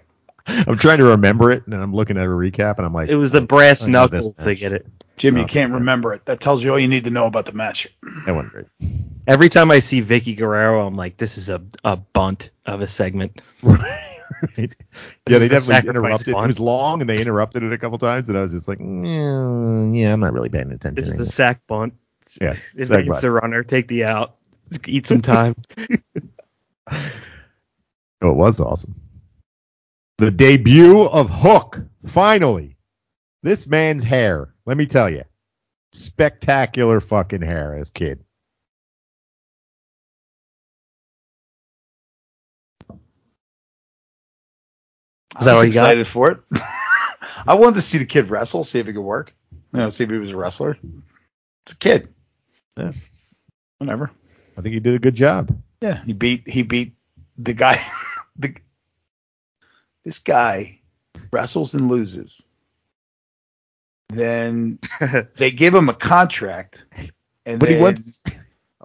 [0.47, 3.15] I'm trying to remember it, and I'm looking at a recap, and I'm like, it
[3.15, 4.85] was the brass I know this knuckles to get it.
[5.17, 6.25] Jim, you can't remember it.
[6.25, 7.87] That tells you all you need to know about the match.
[8.25, 8.65] that wasn't great.
[9.27, 12.87] Every time I see Vickie Guerrero, I'm like, this is a, a bunt of a
[12.87, 13.41] segment.
[13.63, 13.89] right.
[14.57, 14.65] Yeah,
[15.25, 16.27] This they definitely sacrifice interrupted.
[16.27, 18.77] It was long, and they interrupted it a couple times, and I was just like,
[18.79, 21.03] mm, yeah, I'm not really paying attention.
[21.03, 21.93] This is a sack bunt.
[22.41, 23.21] Yeah, Advance sack bunt.
[23.21, 24.37] the runner, take the out,
[24.87, 25.55] eat some time.
[28.21, 28.95] Oh, it was awesome.
[30.17, 32.77] The debut of Hook, finally.
[33.43, 35.23] This man's hair, let me tell you,
[35.93, 38.23] spectacular fucking hair as kid.
[45.39, 45.97] Is that I was all you got?
[45.97, 46.39] excited for it.
[47.47, 49.33] I wanted to see the kid wrestle, see if he could work.
[49.73, 50.77] You know, see if he was a wrestler.
[51.65, 52.14] It's a kid.
[52.77, 52.91] Yeah.
[53.77, 54.11] Whatever.
[54.57, 55.57] I think he did a good job.
[55.81, 56.95] Yeah, he beat he beat
[57.37, 57.81] the guy.
[58.37, 58.55] the
[60.03, 60.79] this guy
[61.31, 62.47] wrestles and loses.
[64.09, 64.79] Then
[65.37, 66.85] they give him a contract,
[67.45, 67.99] and But he went-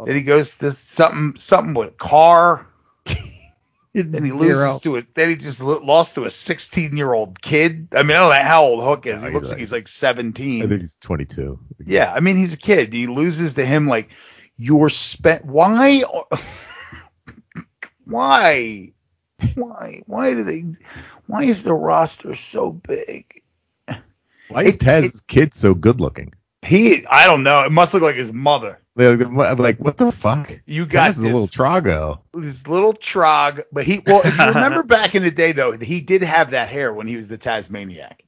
[0.05, 2.67] then he goes to something something with car.
[3.93, 5.03] Then he loses to a.
[5.15, 7.89] Then he just lo- lost to a 16 year old kid.
[7.93, 9.23] I mean, I don't know how old Hook is.
[9.23, 10.63] No, he looks like like- he's like 17.
[10.63, 11.59] I think he's 22.
[11.85, 12.93] Yeah, I mean he's a kid.
[12.93, 14.11] He loses to him like
[14.57, 15.45] you're spent.
[15.45, 16.05] Why?
[18.05, 18.93] Why?
[19.55, 20.03] Why?
[20.07, 20.63] Why do they?
[21.27, 23.43] Why is the roster so big?
[24.49, 26.35] Why is It- Taz's kid so good looking?
[26.63, 27.65] He, I don't know.
[27.65, 28.80] It must look like his mother.
[28.97, 30.53] Like, like, what the fuck?
[30.67, 32.23] You got Taz is a this, little Trago.
[32.35, 34.03] this little trog, but he.
[34.05, 37.07] Well, if you remember back in the day though, he did have that hair when
[37.07, 38.25] he was the Tasmaniac.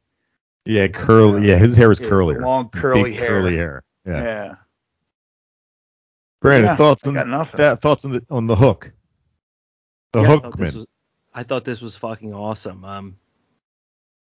[0.65, 1.49] Yeah, curly.
[1.49, 2.41] Yeah, his hair was Yeah, curlier.
[2.41, 3.29] long curly Big hair.
[3.29, 3.83] Curly hair.
[4.07, 4.23] Yeah.
[4.23, 4.55] Yeah.
[6.41, 7.81] Brandon, Yeah, thoughts on that?
[7.81, 8.93] Thoughts on the on the hook?
[10.13, 10.75] The Yeah, I thought this Hookman.
[10.77, 10.87] was-
[11.35, 12.85] I thought this was fucking awesome.
[12.85, 13.17] Um,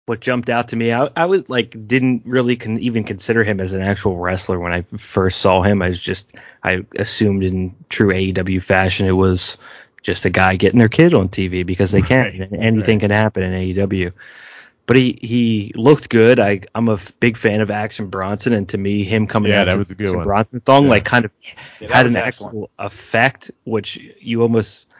[0.06, 3.60] what jumped out to me, I, I was like, didn't really con- even consider him
[3.60, 5.80] as an actual wrestler when I first saw him.
[5.82, 9.58] I was just, I assumed in true AEW fashion, it was
[10.02, 12.26] just a guy getting their kid on TV because they can.
[12.52, 14.12] Right, Anything can happen in AEW.
[14.86, 16.40] But he, he looked good.
[16.40, 19.66] I I'm a big fan of Action Bronson, and to me, him coming Yeah, out
[19.66, 20.32] that to was a good Action one.
[20.32, 20.88] Bronson thong Yeah.
[20.88, 21.34] like kind of
[21.78, 22.56] Yeah, had an excellent.
[22.56, 24.91] actual effect, which you almost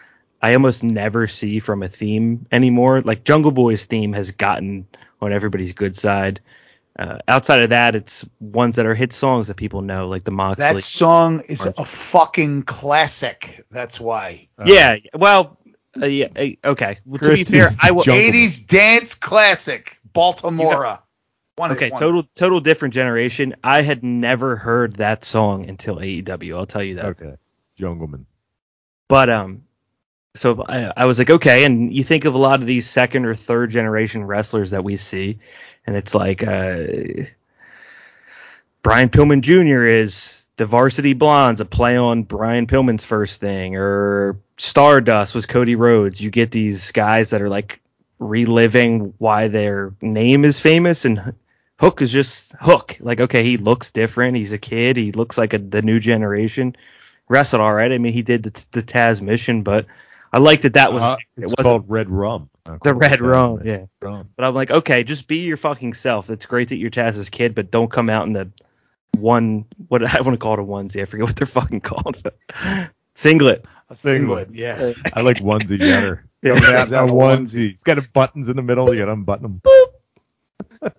[0.43, 3.01] I almost never see from a theme anymore.
[3.01, 4.89] Like Jungle Boy's theme has gotten
[5.21, 6.41] on everybody's good side.
[6.99, 10.31] Uh, outside of that, it's ones that are hit songs that people know, like the
[10.31, 10.75] Moxley.
[10.75, 13.65] That song is a fucking classic.
[13.71, 14.49] That's why.
[14.59, 15.59] Uh, yeah, well,
[16.01, 16.99] uh, yeah, uh, okay.
[17.07, 18.03] Well, to be fair, I will.
[18.03, 19.99] 80s dance classic.
[20.13, 20.99] Baltimore.
[21.57, 23.55] One hit Okay, total total different generation.
[23.63, 26.57] I had never heard that song until AEW.
[26.57, 27.05] I'll tell you that.
[27.07, 27.37] Okay,
[27.79, 28.25] Jungleman.
[29.09, 29.65] But um,
[30.35, 33.27] so I, I was like, okay, and you think of a lot of these second
[33.27, 35.39] or third generation wrestlers that we see,
[35.87, 36.85] and it's like, uh,
[38.83, 39.87] Brian Pillman Jr.
[39.87, 45.77] is the Varsity Blondes, a play on Brian Pillman's first thing, or Stardust was Cody
[45.77, 46.21] Rhodes.
[46.21, 47.81] You get these guys that are like
[48.19, 51.35] reliving why their name is famous, and
[51.79, 52.97] Hook is just Hook.
[53.01, 54.37] Like, okay, he looks different.
[54.37, 54.97] He's a kid.
[54.97, 56.77] He looks like a, the new generation.
[57.29, 57.93] Wrestled all right.
[57.93, 59.87] I mean, he did the, the Taz mission, but
[60.33, 62.49] I like that that was Uh, it it's wasn't called Red Rum.
[62.83, 63.61] the Red Rum.
[63.65, 63.87] Yeah.
[64.01, 64.31] Rum.
[64.37, 66.31] But I'm like, okay, just be your fucking self.
[66.31, 68.51] It's great that you're Taz's kid, but don't come out in the
[69.19, 71.03] one what I want to call it a onesie.
[71.03, 72.23] I forget what they're fucking called.
[72.23, 72.39] But
[73.15, 73.67] singlet.
[73.91, 74.93] A singlet, yeah.
[75.13, 76.25] I like onesie better.
[76.45, 77.71] Yeah, Coming out have in a a onesie.
[77.71, 78.93] It's got a buttons in the middle.
[78.93, 79.61] You got to unbutton them.
[79.63, 80.93] Boop.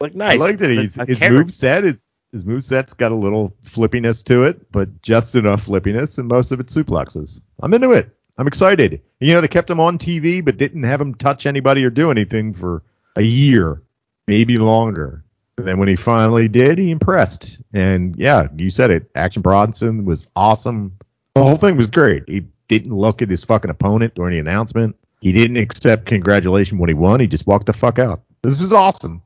[0.00, 0.40] Like nice.
[0.40, 0.70] I liked it.
[0.70, 1.30] He's, his character.
[1.30, 5.64] move set is his move set's got a little flippiness to it, but just enough
[5.64, 7.40] flippiness, and most of it suplexes.
[7.62, 8.16] I'm into it.
[8.38, 9.02] I'm excited.
[9.18, 12.10] You know, they kept him on TV, but didn't have him touch anybody or do
[12.10, 12.82] anything for
[13.16, 13.82] a year,
[14.26, 15.24] maybe longer.
[15.58, 17.60] And then when he finally did, he impressed.
[17.74, 19.10] And yeah, you said it.
[19.14, 20.96] Action Bronson was awesome.
[21.34, 22.24] The whole thing was great.
[22.28, 24.96] He didn't look at his fucking opponent during the announcement.
[25.20, 27.20] He didn't accept congratulations when he won.
[27.20, 28.22] He just walked the fuck out.
[28.42, 29.22] This was awesome.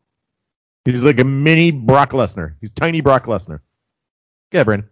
[0.84, 2.54] He's like a mini Brock Lesnar.
[2.60, 3.60] He's tiny Brock Lesnar.
[4.52, 4.88] Yeah, Brandon.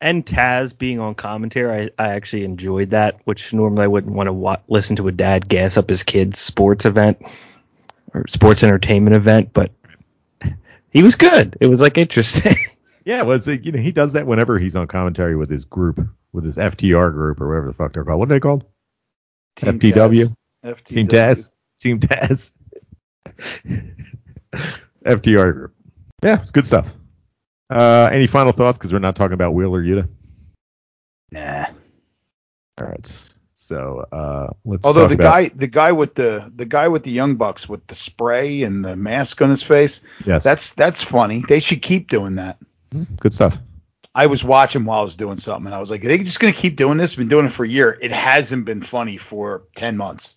[0.00, 4.26] and Taz being on commentary, I, I actually enjoyed that, which normally I wouldn't want
[4.28, 7.18] to wa- listen to a dad gas up his kid's sports event
[8.12, 9.72] or sports entertainment event, but
[10.90, 11.56] he was good.
[11.60, 12.56] It was like interesting.
[13.06, 15.66] Yeah, well, it's like, you know he does that whenever he's on commentary with his
[15.66, 16.00] group,
[16.32, 18.18] with his FTR group or whatever the fuck they're called.
[18.18, 18.64] What are they called?
[19.56, 20.34] Team FTW?
[20.64, 20.84] Taz.
[20.84, 21.50] Team Taz.
[21.78, 22.52] Team Taz.
[25.04, 25.74] FTR group.
[26.22, 26.94] Yeah, it's good stuff.
[27.70, 28.78] Uh, any final thoughts?
[28.78, 30.08] Because we're not talking about Wheeler Yuta.
[31.32, 31.66] Nah.
[32.80, 33.30] All right.
[33.52, 34.84] So uh, let's.
[34.86, 37.68] Although talk the about- guy, the guy with the the guy with the young bucks
[37.68, 41.42] with the spray and the mask on his face, yes, that's that's funny.
[41.48, 42.58] They should keep doing that.
[43.20, 43.58] good stuff.
[44.14, 46.38] I was watching while I was doing something, and I was like, "Are they just
[46.40, 47.16] gonna keep doing this?
[47.16, 47.96] Been doing it for a year.
[48.00, 50.36] It hasn't been funny for ten months,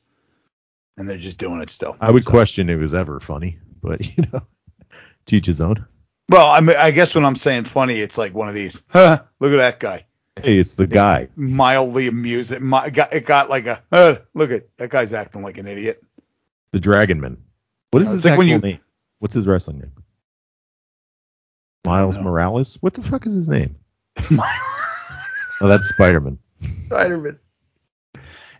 [0.97, 3.59] and they're just doing it still." I would So- question if it was ever funny,
[3.82, 4.41] but you know,
[5.25, 5.86] teach his own.
[6.30, 8.84] Well, I mean, I guess when I'm saying funny, it's like one of these.
[8.89, 10.05] Huh, look at that guy.
[10.41, 11.30] Hey, it's the guy.
[11.36, 12.67] Mildly amusing.
[12.69, 13.82] Mi- it got, it got like a.
[13.91, 16.03] Uh, look at that guy's acting like an idiot.
[16.71, 17.38] The Dragon Man.
[17.91, 18.82] What is Uh, his like when actual you- name?
[19.19, 19.93] What's his wrestling name?
[21.86, 22.17] Miles.
[22.17, 22.78] Morales.
[22.82, 23.75] What the fuck is his name?
[25.59, 26.38] Oh, that's Spider Man.
[26.86, 27.39] Spider-Man.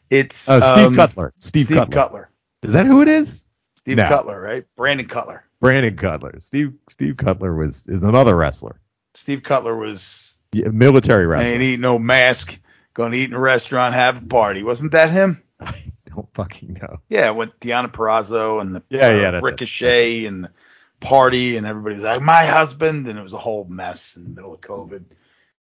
[0.09, 1.32] It's Oh, Steve um, Cutler.
[1.38, 1.93] Steve, Steve Cutler.
[1.95, 2.30] Cutler.
[2.63, 3.45] Is that who it is?
[3.88, 4.07] Steve No.
[4.09, 4.65] Cutler, right?
[4.75, 5.45] Brandon Cutler.
[5.61, 6.35] Brandon Cutler.
[6.41, 8.81] Steve Steve Cutler was is another wrestler,
[9.13, 11.53] Steve Cutler was Yeah, military wrestler.
[11.53, 12.59] ain't eat no mask,
[12.93, 14.61] going to eat in a restaurant, have a party.
[14.63, 15.41] Wasn't that him?
[15.61, 16.99] I don't fucking know.
[17.07, 19.43] Yeah, with Deonna Purrazzo and the Yeah, uh, yeah, that's.
[19.45, 20.51] Ricochet and the
[20.99, 24.29] party, and everybody was like, "My husband," and it was a whole mess in the
[24.29, 25.05] middle of COVID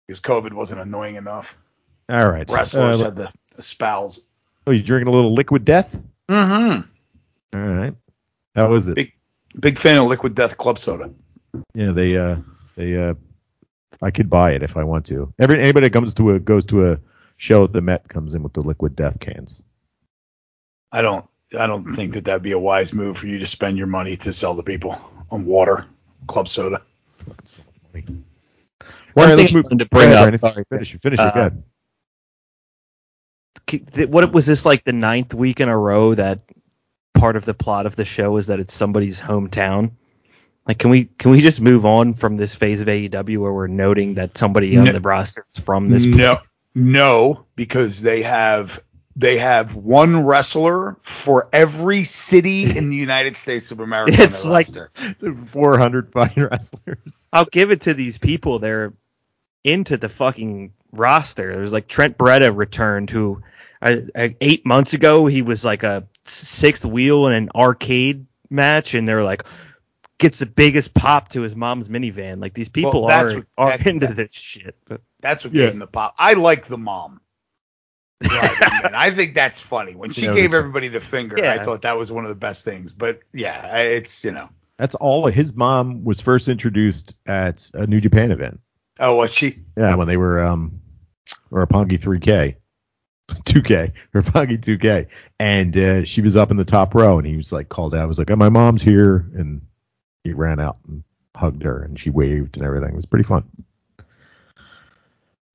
[0.05, 1.55] because COVID wasn't annoying enough.
[2.09, 2.49] All right.
[2.51, 4.19] Wrestlers Uh, had the espouse.
[4.67, 5.97] oh, you drinking a little liquid death?
[6.27, 6.81] Mm-hmm.
[7.57, 7.95] All right.
[8.55, 8.95] How was it?
[8.95, 9.13] Big-
[9.59, 11.11] Big fan of Liquid Death Club Soda.
[11.73, 12.35] Yeah, they uh
[12.75, 13.15] they uh
[14.01, 15.33] I could buy it if I want to.
[15.39, 16.99] Every anybody that comes to a goes to a
[17.35, 19.59] show at the Met comes in with the liquid death cans.
[20.91, 21.25] I don't.
[21.59, 24.17] I don't think that that'd be a wise move for you to spend your money
[24.17, 25.87] to sell to people on water,
[26.27, 26.83] club soda.
[27.17, 27.61] Fucking so.
[27.93, 28.05] One
[29.15, 30.19] All right, thing let's I move- wanted to bring up.
[30.19, 30.37] Brandon.
[30.37, 31.01] Sorry, Finish it.
[31.01, 31.25] Finish it.
[31.25, 31.63] Uh, Go ahead.
[34.11, 36.41] what was this like the ninth week in a row that
[37.13, 39.91] part of the plot of the show is that it's somebody's hometown?
[40.67, 43.67] Like, can we can we just move on from this phase of AEW where we're
[43.67, 46.05] noting that somebody on the roster is from this?
[46.05, 46.37] No,
[46.75, 48.83] no, because they have
[49.15, 54.13] they have one wrestler for every city in the United States of America.
[54.17, 54.67] It's like-
[55.49, 57.27] 400 fine wrestlers.
[57.33, 58.59] I'll give it to these people.
[58.59, 58.93] They're
[59.63, 61.53] into the fucking roster.
[61.53, 63.41] There's like Trent Beretta returned, who
[63.81, 68.93] I, I, eight months ago he was like a sixth wheel in an arcade match,
[68.93, 69.43] and they're like
[70.17, 72.41] gets the biggest pop to his mom's minivan.
[72.41, 74.75] Like these people that's are what- are that- into that- this shit.
[74.85, 75.65] But That's what Yeah.
[75.65, 76.15] gave him the pop.
[76.17, 77.21] I like the mom.
[78.21, 78.95] driving.
[78.95, 79.95] I think that's funny.
[79.95, 82.35] When she You know, gave everybody the finger, I thought that was one of the
[82.35, 82.91] best things.
[82.91, 84.49] But yeah, it's you know.
[84.77, 85.25] That's all.
[85.27, 88.59] His mom was first introduced at a New Japan event.
[88.99, 89.59] Oh, was she?
[89.77, 90.81] Yeah, when they were um
[91.49, 92.55] or a Roppongi 3K.
[93.29, 95.07] 2K, Roppongi 2K.
[95.39, 98.01] And uh, she was up in the top row and he was like called out.
[98.01, 99.29] I was like, oh, my mom's here.
[99.35, 99.61] And
[100.23, 101.03] he ran out and
[101.35, 102.89] hugged her and she waved and everything.
[102.89, 103.45] It was pretty fun.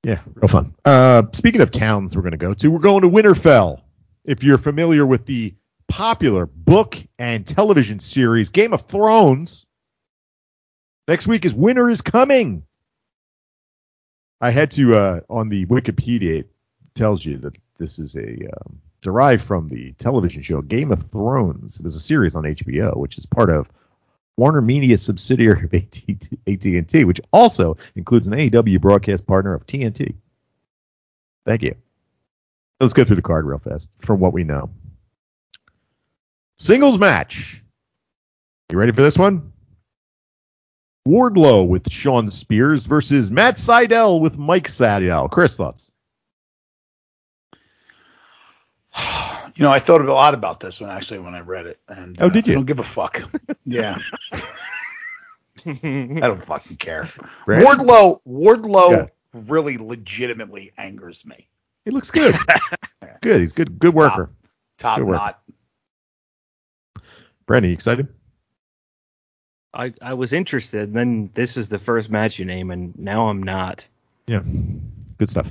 [0.02, 0.74] Yeah, real fun.
[0.84, 3.80] Uh, speaking of towns we're going to go to, we're going to Winterfell.
[4.24, 5.54] If you're familiar with the
[5.88, 9.66] popular book and television series Game of Thrones,
[11.06, 12.64] Next week is Winter is Coming.
[14.40, 16.50] I had to uh, on the Wikipedia it
[16.94, 21.78] tells you that this is a um, derived from the television show Game of Thrones.
[21.78, 23.70] It was a series on HBO, which is part of
[24.36, 25.74] Warner Media subsidiary of
[26.48, 30.14] AT&T, which also includes an AEW broadcast partner of TNT.
[31.44, 31.76] Thank you.
[32.80, 34.70] Let's go through the card real fast from what we know.
[36.56, 37.62] Singles match.
[38.70, 39.52] You ready for this one?
[41.06, 45.30] Wardlow with Shawn Spears versus Matt Sydal with Mike Sydal.
[45.30, 45.90] Chris, thoughts?
[49.56, 52.20] You know, I thought a lot about this one actually when I read it, and
[52.20, 52.54] oh, uh, did you?
[52.54, 53.22] I don't give a fuck.
[53.64, 53.98] yeah,
[55.64, 57.08] I don't fucking care.
[57.46, 57.68] Brandon?
[57.86, 59.06] Wardlow, Wardlow Yeah.
[59.32, 61.48] really legitimately angers me.
[61.84, 62.34] He looks good.
[63.20, 63.40] good.
[63.40, 63.78] He's good.
[63.78, 64.30] Good worker.
[64.76, 65.16] Top Good work.
[65.16, 65.40] knot.
[67.46, 68.08] Brandon, you excited?
[69.72, 73.28] I, I was interested, and then this is the first match you name, and now
[73.28, 73.86] I'm not.
[74.26, 74.40] Yeah.
[75.18, 75.50] Good stuff.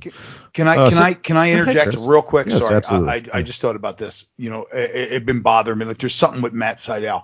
[0.53, 2.47] Can I Uh, can so- I can I Go ahead, interject real quick?
[2.47, 3.09] Yes, Sorry, absolutely.
[3.09, 4.27] I, I I just thought about this.
[4.37, 5.85] You know, it, it it been bothering me.
[5.85, 7.23] Like there's something with Matt Sydal.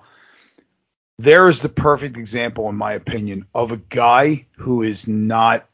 [1.17, 5.67] There is the perfect example, in my opinion, of a guy who is not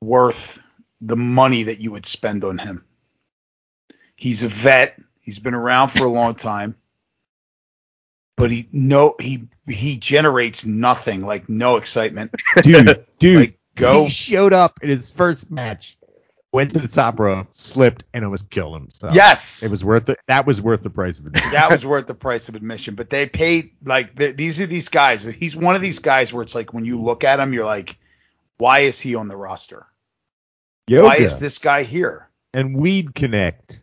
[0.00, 0.62] worth
[1.00, 2.84] the money that you would spend on him.
[4.16, 5.00] He's a vet.
[5.20, 6.76] He's been around for a long time,
[8.36, 12.32] but he no he he generates nothing, like no excitement.
[12.62, 13.36] Dude, dude.
[13.40, 15.96] Like go He showed up in his first match,
[16.52, 19.14] went to the top row, slipped, and almost killed himself.
[19.14, 20.18] yes, It was worth it.
[20.28, 21.34] That was worth the price of it.
[21.52, 22.94] that was worth the price of admission.
[22.94, 25.22] But they paid like th- these are these guys.
[25.24, 27.96] He's one of these guys where it's like when you look at him, you're like,
[28.56, 29.86] why is he on the roster?
[30.88, 32.28] Yoga Why is this guy here?
[32.54, 33.80] and Weed Connect.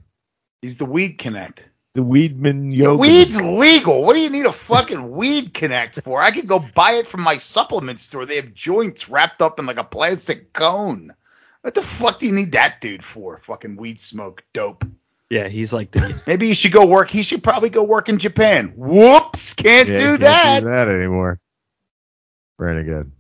[0.64, 1.70] He's the Weed Connect.
[1.96, 4.04] The Weedman The weed's legal.
[4.04, 6.22] What do you need a fucking Weed Connect for?
[6.22, 8.26] I could go buy it from my supplement store.
[8.26, 11.14] They have joints wrapped up in like a plastic cone.
[11.62, 13.38] What the fuck do you need that dude for?
[13.38, 14.84] Fucking weed smoke, dope.
[15.30, 17.10] Yeah, he's like the Maybe he should go work.
[17.10, 18.74] He should probably go work in Japan.
[18.76, 20.60] Whoops, can't Yeah, do can't that.
[20.64, 21.40] do that anymore.
[22.58, 23.12] Brandon, good.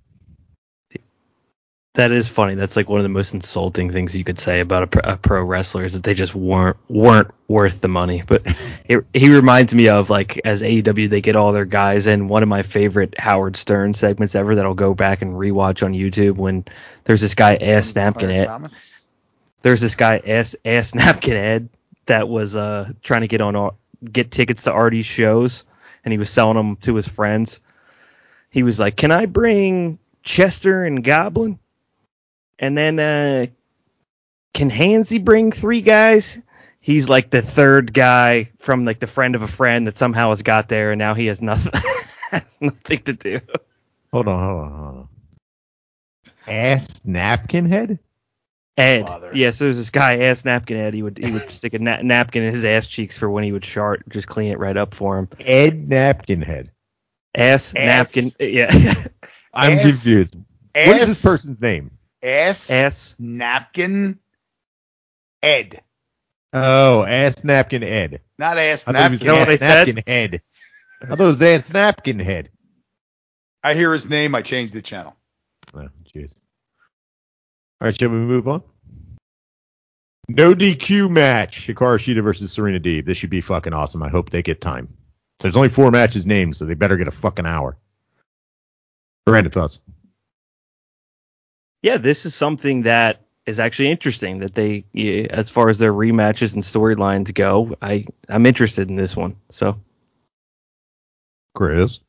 [1.95, 2.55] That is funny.
[2.55, 5.17] That's like one of the most insulting things you could say about a, pro- a
[5.17, 8.21] pro wrestler is that they just weren't weren't worth the money.
[8.25, 8.43] But
[8.85, 12.27] it, he reminds me of like as AEW they get all their guys in.
[12.27, 15.93] One of my favorite Howard Stern segments ever that I'll go back and rewatch on
[15.93, 16.65] YouTube when
[17.05, 18.69] there's this guy ass napkin Ed.
[19.61, 21.69] There's this guy ass ass napkin Ed
[22.07, 25.65] that was uh trying to get on get tickets to Artie's shows
[26.03, 27.61] and he was selling them to his friends.
[28.49, 31.59] He was like, "Can I bring Chester and Goblin?"
[32.59, 33.47] And then uh
[34.53, 36.41] can Hansy bring three guys?
[36.79, 40.43] He's like the third guy from like the friend of a friend that somehow has
[40.43, 41.73] got there and now he has nothing
[42.61, 43.41] nothing to do.
[44.13, 45.07] Hold on, hold on, hold on.
[46.47, 47.99] Ass napkin head?
[48.77, 49.03] Ed.
[49.03, 49.31] Father.
[49.33, 50.93] Yeah, so there's this guy, ass napkin Ed.
[50.93, 53.51] He would he would stick a na- napkin in his ass cheeks for when he
[53.51, 55.29] would shart, just clean it right up for him.
[55.39, 56.71] Ed napkin head.
[57.33, 58.15] Ass, Ass.
[58.15, 58.71] napkin, yeah,
[59.53, 60.35] I'm Ass- confused.
[60.73, 61.91] Ass, What is this person's name?
[62.25, 63.15] Ass, ass.
[63.19, 64.17] napkin
[65.43, 65.83] Ed.
[66.51, 68.21] Oh, ass napkin Ed.
[68.39, 69.27] Not ass I thought it napkin.
[69.27, 70.03] You know what I said?
[70.07, 70.41] head.
[71.03, 72.49] I thought it was ass napkin head.
[73.63, 74.33] I hear his name.
[74.33, 75.15] I change the channel.
[75.75, 76.33] Oh, jeez.
[77.79, 78.63] All right, shall we move on?
[80.27, 81.67] No DQ match.
[81.67, 83.05] Hikaru Shida versus Serena Deeb.
[83.05, 84.01] This should be fucking awesome.
[84.01, 84.87] I hope they get time.
[85.41, 87.77] There's only four matches named, so they better get a fucking hour.
[89.27, 89.79] Random thoughts.
[91.85, 94.39] Yeah, this is something that is actually interesting.
[94.39, 98.95] That they, yeah, as far as their rematches and storylines go, I I'm interested in
[98.95, 99.35] this one.
[99.51, 99.79] So
[101.53, 101.99] Chris.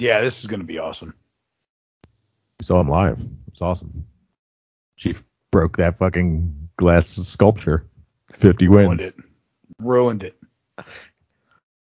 [0.00, 1.14] Yeah, this is going to be awesome.
[2.58, 3.24] You saw him live.
[3.46, 4.04] It's awesome.
[4.96, 5.22] She f-
[5.52, 7.86] broke that fucking glass sculpture.
[8.32, 9.14] 50 Ruined wins.
[9.14, 9.24] it.
[9.78, 10.36] Ruined it.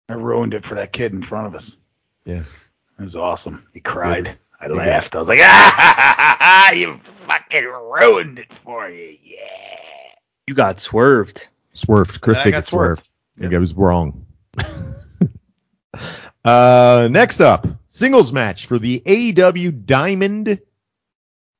[0.08, 1.76] I ruined it for that kid in front of us.
[2.24, 2.42] Yeah.
[2.98, 3.64] It was awesome.
[3.72, 4.36] He cried.
[4.60, 4.76] I did.
[4.76, 5.14] laughed.
[5.14, 9.14] I was like, ah, you fucking ruined it for you.
[9.22, 10.12] Yeah.
[10.46, 11.48] you got swerved.
[11.74, 12.20] Swerved.
[12.20, 13.02] Chris And I did got get swerved.
[13.02, 13.42] I Yep.
[13.50, 14.26] think I was wrong.
[16.44, 20.60] uh, next up, singles match for the AEW Diamond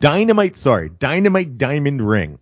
[0.00, 2.38] Dynamite, sorry, Dynamite Diamond Ring.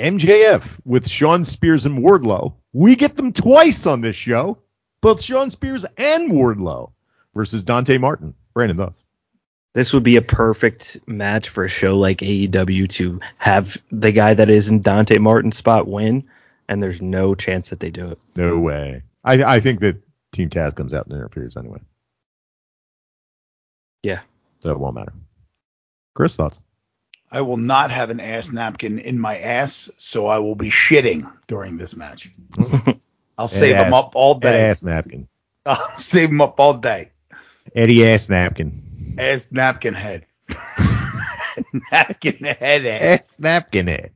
[0.00, 2.54] MJF with Shawn Spears and Wardlow.
[2.72, 4.58] We get them twice on this show.
[5.00, 6.92] Both Shawn Spears and Wardlow
[7.34, 8.34] versus Dante Martin.
[8.54, 9.02] Brandon, thoughts?
[9.74, 14.34] This would be a perfect match for a show like AEW to have the guy
[14.34, 16.24] that is in Dante Martin's spot win,
[16.68, 18.18] and there's no chance that they do it.
[18.36, 19.02] No way.
[19.24, 19.96] I, I think that
[20.32, 21.78] Team Taz comes out and interferes anyway.
[24.02, 24.20] Yeah.
[24.60, 25.12] So it won't matter.
[26.14, 26.60] Chris, thoughts?
[27.30, 31.32] I will not have an ass napkin in my ass, so I will be shitting
[31.46, 32.30] during this match.
[33.38, 34.68] I'll save them up all day.
[34.68, 35.28] ass napkin.
[35.66, 37.12] I'll save them up all day.
[37.74, 39.16] Eddie ass napkin.
[39.18, 40.26] Ass napkin head.
[41.92, 43.20] napkin head ass.
[43.20, 44.12] Ass napkin head.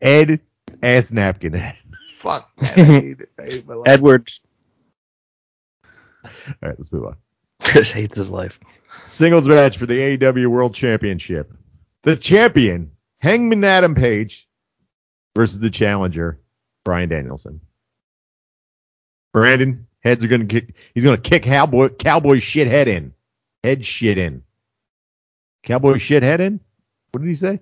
[0.00, 0.40] Ed
[0.82, 1.76] ass napkin head.
[2.08, 2.70] Fuck, man.
[2.70, 3.30] I hate it.
[3.38, 3.88] I hate my life.
[3.88, 4.30] Edward
[6.24, 6.30] All
[6.62, 7.16] right, let's move on.
[7.62, 8.58] Chris hates his life.
[9.04, 11.52] Singles match for the AEW World Championship.
[12.02, 14.48] The champion, Hangman Adam Page,
[15.34, 16.40] versus the challenger,
[16.84, 17.60] Bryan Danielson.
[19.32, 20.74] Brandon, heads are gonna kick.
[20.94, 23.14] He's gonna kick cowboy cowboy shit head in.
[23.62, 24.42] Head shit in.
[25.62, 26.60] Cowboy shit head in.
[27.12, 27.60] What did he say?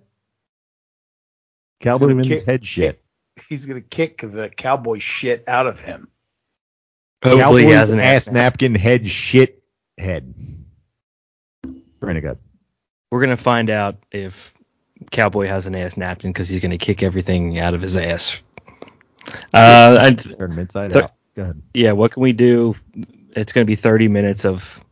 [1.80, 3.02] Cowboy gonna kick- head shit.
[3.48, 6.08] He's gonna kick the cowboy shit out of him.
[7.22, 9.62] Hopefully he has an ass ass napkin head shit
[9.98, 10.34] head.
[12.00, 12.38] Brandon.
[13.10, 14.54] We're gonna find out if
[15.10, 18.42] Cowboy has an ass napkin because he's gonna kick everything out of his ass.
[19.52, 21.12] Uh, and Turn him inside Th- out.
[21.36, 21.62] Go ahead.
[21.74, 22.74] yeah, what can we do?
[23.36, 24.82] It's gonna be 30 minutes of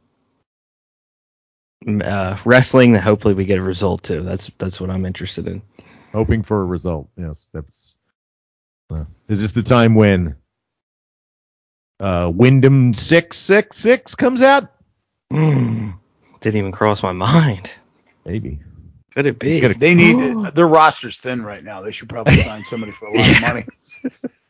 [2.02, 2.94] uh, wrestling.
[2.94, 4.22] and Hopefully we get a result too.
[4.22, 5.62] That's that's what I'm interested in.
[6.12, 7.08] hoping for a result.
[7.16, 7.96] Yes, that's.
[8.90, 10.36] Uh, is this the time when
[12.00, 14.70] uh, Windham six six six comes out?
[15.32, 15.94] Mm,
[16.40, 17.70] didn't even cross my mind.
[18.26, 18.60] Maybe.
[19.14, 19.60] Could it be?
[19.60, 21.80] Gonna- They need their roster's thin right now.
[21.82, 23.64] They should probably sign somebody for a lot of money.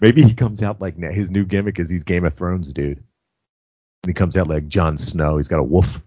[0.00, 2.98] Maybe he comes out like his new gimmick is he's Game of Thrones dude.
[2.98, 5.36] And he comes out like Jon Snow.
[5.38, 6.02] He's got a wolf.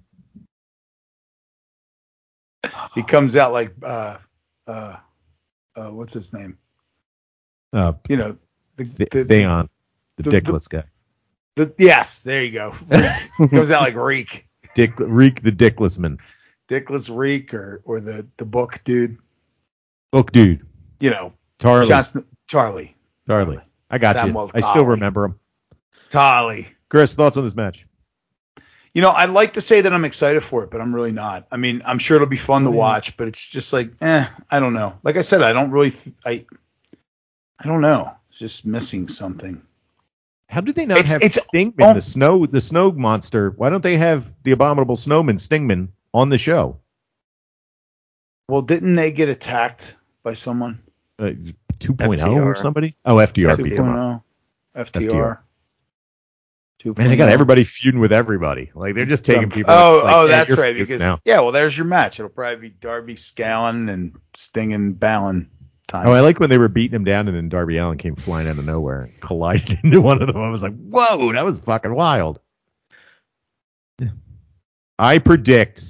[2.96, 4.18] He comes out like uh
[4.68, 4.98] uh
[5.76, 6.58] uh what's his name?
[7.74, 8.38] Uh, You know,
[8.76, 9.70] the, Th- the, Theon,
[10.18, 10.84] the, the- dickless guy.
[11.56, 12.72] the yes, there you go.
[13.38, 14.48] He comes out like Reek.
[14.76, 16.18] Dick Reek the dickless man.
[16.70, 19.18] Dickless Reek or or the the book dude.
[20.12, 20.66] Book dude.
[21.00, 22.02] You know, Charlie.
[22.04, 22.96] Sn- Charlie.
[23.30, 23.60] Charlie.
[23.92, 24.52] I got Samuel you.
[24.56, 25.40] I still remember him.
[26.10, 26.68] Charlie.
[26.90, 27.86] Chris, thoughts on this match?
[28.94, 31.48] You know, I'd like to say that I'm excited for it, but I'm really not.
[31.52, 34.60] I mean, I'm sure it'll be fun to watch, but it's just like, eh, I
[34.60, 34.98] don't know.
[35.04, 36.46] Like I said, I don't really, th- I,
[37.60, 38.12] I don't know.
[38.28, 39.62] It's just missing something.
[40.50, 43.52] How do they not It's- have it's- Stingman, the snow, the snow monster?
[43.52, 46.80] Why don't they have the abominable snowman Stingman on the show?
[48.50, 50.82] Well, didn't they get attacked by someone?
[51.18, 51.32] Uh,
[51.82, 52.96] 2.0 or somebody?
[53.06, 53.64] Oh, FDR FTR.
[53.64, 54.24] beat them up.
[54.76, 55.40] 2.0, FTR.
[56.84, 56.98] FTR.
[56.98, 58.72] Man, they got everybody feuding with everybody.
[58.74, 59.72] Like they're just taking people.
[59.72, 60.76] Oh, like, oh, yeah, that's right.
[60.76, 61.20] Because now.
[61.26, 62.20] yeah, well, there's your match.
[62.20, 65.50] It'll probably be Darby Scallon and Sting and Balin
[65.88, 66.08] time.
[66.08, 68.48] Oh, I like when they were beating him down and then Darby Allin came flying
[68.48, 70.38] out of nowhere and collided into one of them.
[70.38, 72.40] I was like, whoa, that was fucking wild.
[74.98, 75.84] I predict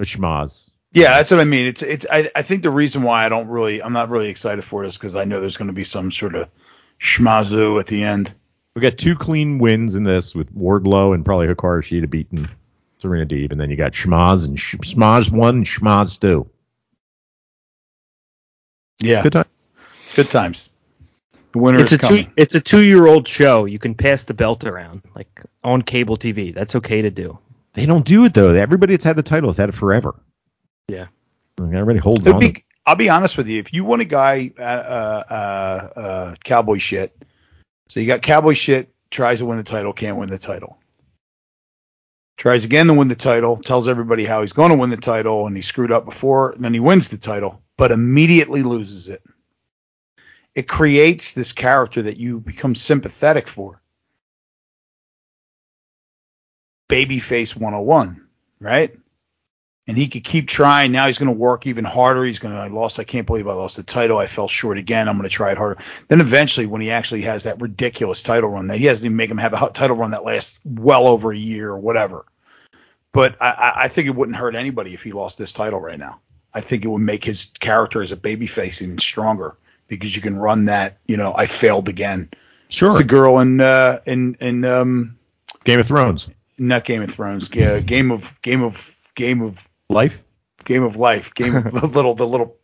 [0.00, 0.70] a schmaz.
[0.96, 1.66] Yeah, that's what I mean.
[1.66, 2.06] It's it's.
[2.10, 4.86] I, I think the reason why I don't really, I'm not really excited for it
[4.88, 6.48] is because I know there's going to be some sort of
[6.98, 8.32] schmazoo at the end.
[8.74, 12.48] We got two clean wins in this with Wardlow and probably Hikaru Shida beating
[12.96, 16.48] Serena Deeb, and then you got Schmaz and Sh- Schmaz one, and Schmaz two.
[19.00, 19.44] Yeah, Good time.
[20.14, 20.70] good times.
[21.52, 22.32] The winner It's is a two, coming.
[22.36, 23.66] it's a two year old show.
[23.66, 26.54] You can pass the belt around like on cable TV.
[26.54, 27.38] That's okay to do.
[27.74, 28.54] They don't do it though.
[28.54, 30.14] Everybody that's had the title has had it forever.
[30.88, 31.06] Yeah.
[31.58, 32.40] Everybody holds It'd on.
[32.40, 33.58] be, I'll be honest with you.
[33.58, 37.16] If you want a guy, uh, uh, uh, uh, cowboy shit.
[37.88, 40.78] So you got cowboy shit, tries to win the title, can't win the title.
[42.36, 45.46] Tries again to win the title, tells everybody how he's going to win the title,
[45.46, 49.22] and he screwed up before, and then he wins the title, but immediately loses it.
[50.54, 53.80] It creates this character that you become sympathetic for.
[56.90, 58.26] Babyface 101,
[58.60, 58.94] right?
[59.88, 60.92] And he could keep trying.
[60.92, 62.24] Now he's going to work even harder.
[62.24, 64.18] He's going to, I lost, I can't believe I lost the title.
[64.18, 65.08] I fell short again.
[65.08, 65.80] I'm going to try it harder.
[66.08, 69.30] Then eventually, when he actually has that ridiculous title run, that he hasn't even make
[69.30, 72.24] him have a title run that lasts well over a year or whatever.
[73.12, 75.98] But I- I, I think it wouldn't hurt anybody if he lost this title right
[75.98, 76.20] now.
[76.52, 79.56] I think it would make his character as a babyface even stronger
[79.88, 82.30] because you can run that, you know, I failed again.
[82.68, 82.88] sure.
[82.88, 85.18] It's the girl in, uh, in, in, um,
[85.64, 86.28] Game of Thrones.
[86.58, 90.22] not Game of Thrones, yeah, Game of, Game of, Game of, Life.
[90.64, 92.56] Game of Life, Game of the little the little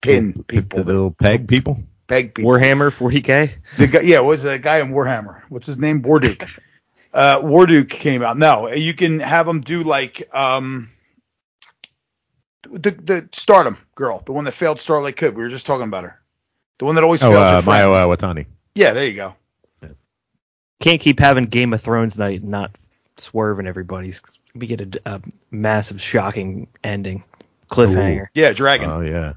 [0.00, 1.82] pin people, The, the, little peg people.
[2.06, 2.50] peg people.
[2.52, 3.52] Warhammer 40k.
[3.78, 5.42] The guy, yeah, was the guy in Warhammer?
[5.48, 6.02] What's his name?
[6.02, 6.48] Warduke.
[7.12, 8.38] uh, Warduke came out.
[8.38, 10.90] No, you can have him do like um
[12.70, 15.36] the the Stardom girl, the one that failed Starlight Kid.
[15.36, 16.18] We were just talking about her.
[16.78, 17.74] The one that always Oh, fails her uh.
[17.74, 18.46] Mayu Iwatani.
[18.74, 19.34] Yeah, there you go.
[20.80, 22.72] Can't keep having Game of Thrones night and not
[23.18, 24.20] swerving everybody's
[24.54, 27.24] We get a, a massive, shocking ending,
[27.70, 28.26] cliffhanger.
[28.34, 28.90] Yeah, Dragon.
[28.90, 29.34] Oh yeah.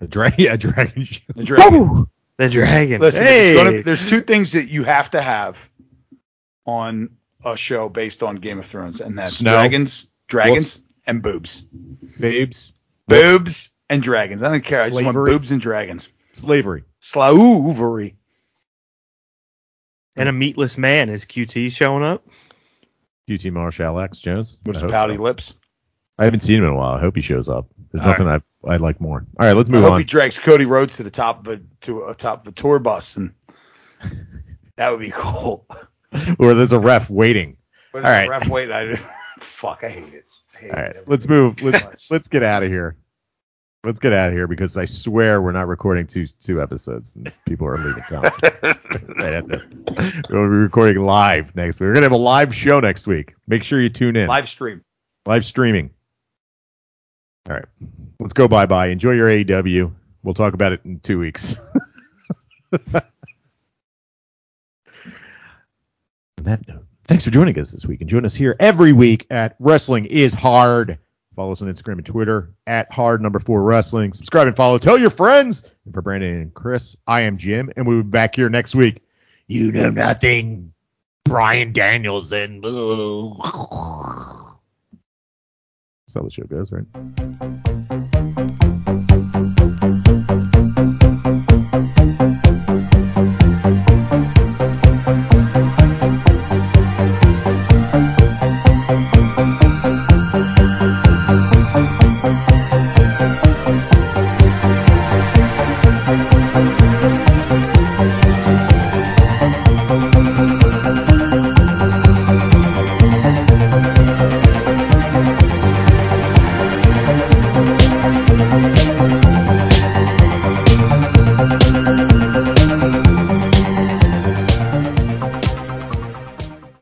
[0.00, 0.36] The dragon.
[0.44, 1.06] Yeah, dragon.
[1.34, 2.06] the Dragon.
[2.36, 3.00] The dragon.
[3.00, 5.70] Listen, hey, gonna, there's two things that you have to have
[6.66, 9.52] on a show based on Game of Thrones, and that's Snow.
[9.52, 11.62] dragons, dragons, and boobs.
[12.20, 12.72] Babes.
[13.08, 14.42] Boobs and dragons.
[14.42, 14.82] I don't care.
[14.82, 16.10] I just want boobs and dragons.
[16.32, 16.84] Slavery.
[17.00, 18.16] Slavery.
[20.16, 21.08] and a meatless man.
[21.08, 22.26] Is QT showing up?
[23.28, 24.58] QT Marshall Alex Jones.
[24.64, 25.22] With I his pouty so.
[25.22, 25.54] lips.
[26.18, 26.94] I haven't seen him in a while.
[26.94, 27.66] I hope he shows up.
[27.92, 29.26] There's All nothing I I like more.
[29.38, 29.98] All right, let's I move hope on.
[29.98, 32.78] he drags Cody Rhodes to the top of a to a top of a tour
[32.78, 33.34] bus, and
[34.76, 35.66] that would be cool.
[36.38, 37.56] or there's a ref waiting.
[37.94, 38.28] All right.
[38.28, 38.72] ref waiting.
[38.74, 38.94] I
[39.38, 40.24] fuck, I hate it.
[40.54, 41.04] I hate All it.
[41.06, 41.62] let's move.
[41.62, 42.96] Let's let's get out of here.
[43.86, 47.32] Let's get out of here because I swear we're not recording two two episodes and
[47.46, 48.24] people are leaving town.
[49.20, 49.44] right.
[50.28, 51.86] We'll be recording live next week.
[51.86, 53.34] We're gonna have a live show next week.
[53.46, 54.26] Make sure you tune in.
[54.26, 54.82] Live stream.
[55.24, 55.90] Live streaming.
[57.48, 57.64] All right,
[58.18, 58.88] let's go bye bye.
[58.88, 59.92] Enjoy your AEW.
[60.24, 61.54] We'll talk about it in two weeks.
[62.72, 63.02] On
[66.42, 69.54] that note, thanks for joining us this week and join us here every week at
[69.60, 70.98] Wrestling is Hard.
[71.36, 74.14] Follow us on Instagram and Twitter at hard number four wrestling.
[74.14, 74.78] Subscribe and follow.
[74.78, 75.64] Tell your friends.
[75.84, 79.02] And for Brandon and Chris, I am Jim, and we'll be back here next week.
[79.46, 80.72] You know nothing.
[81.24, 82.62] Bryan Danielson.
[82.62, 82.72] That's
[86.14, 86.86] how the show goes, right?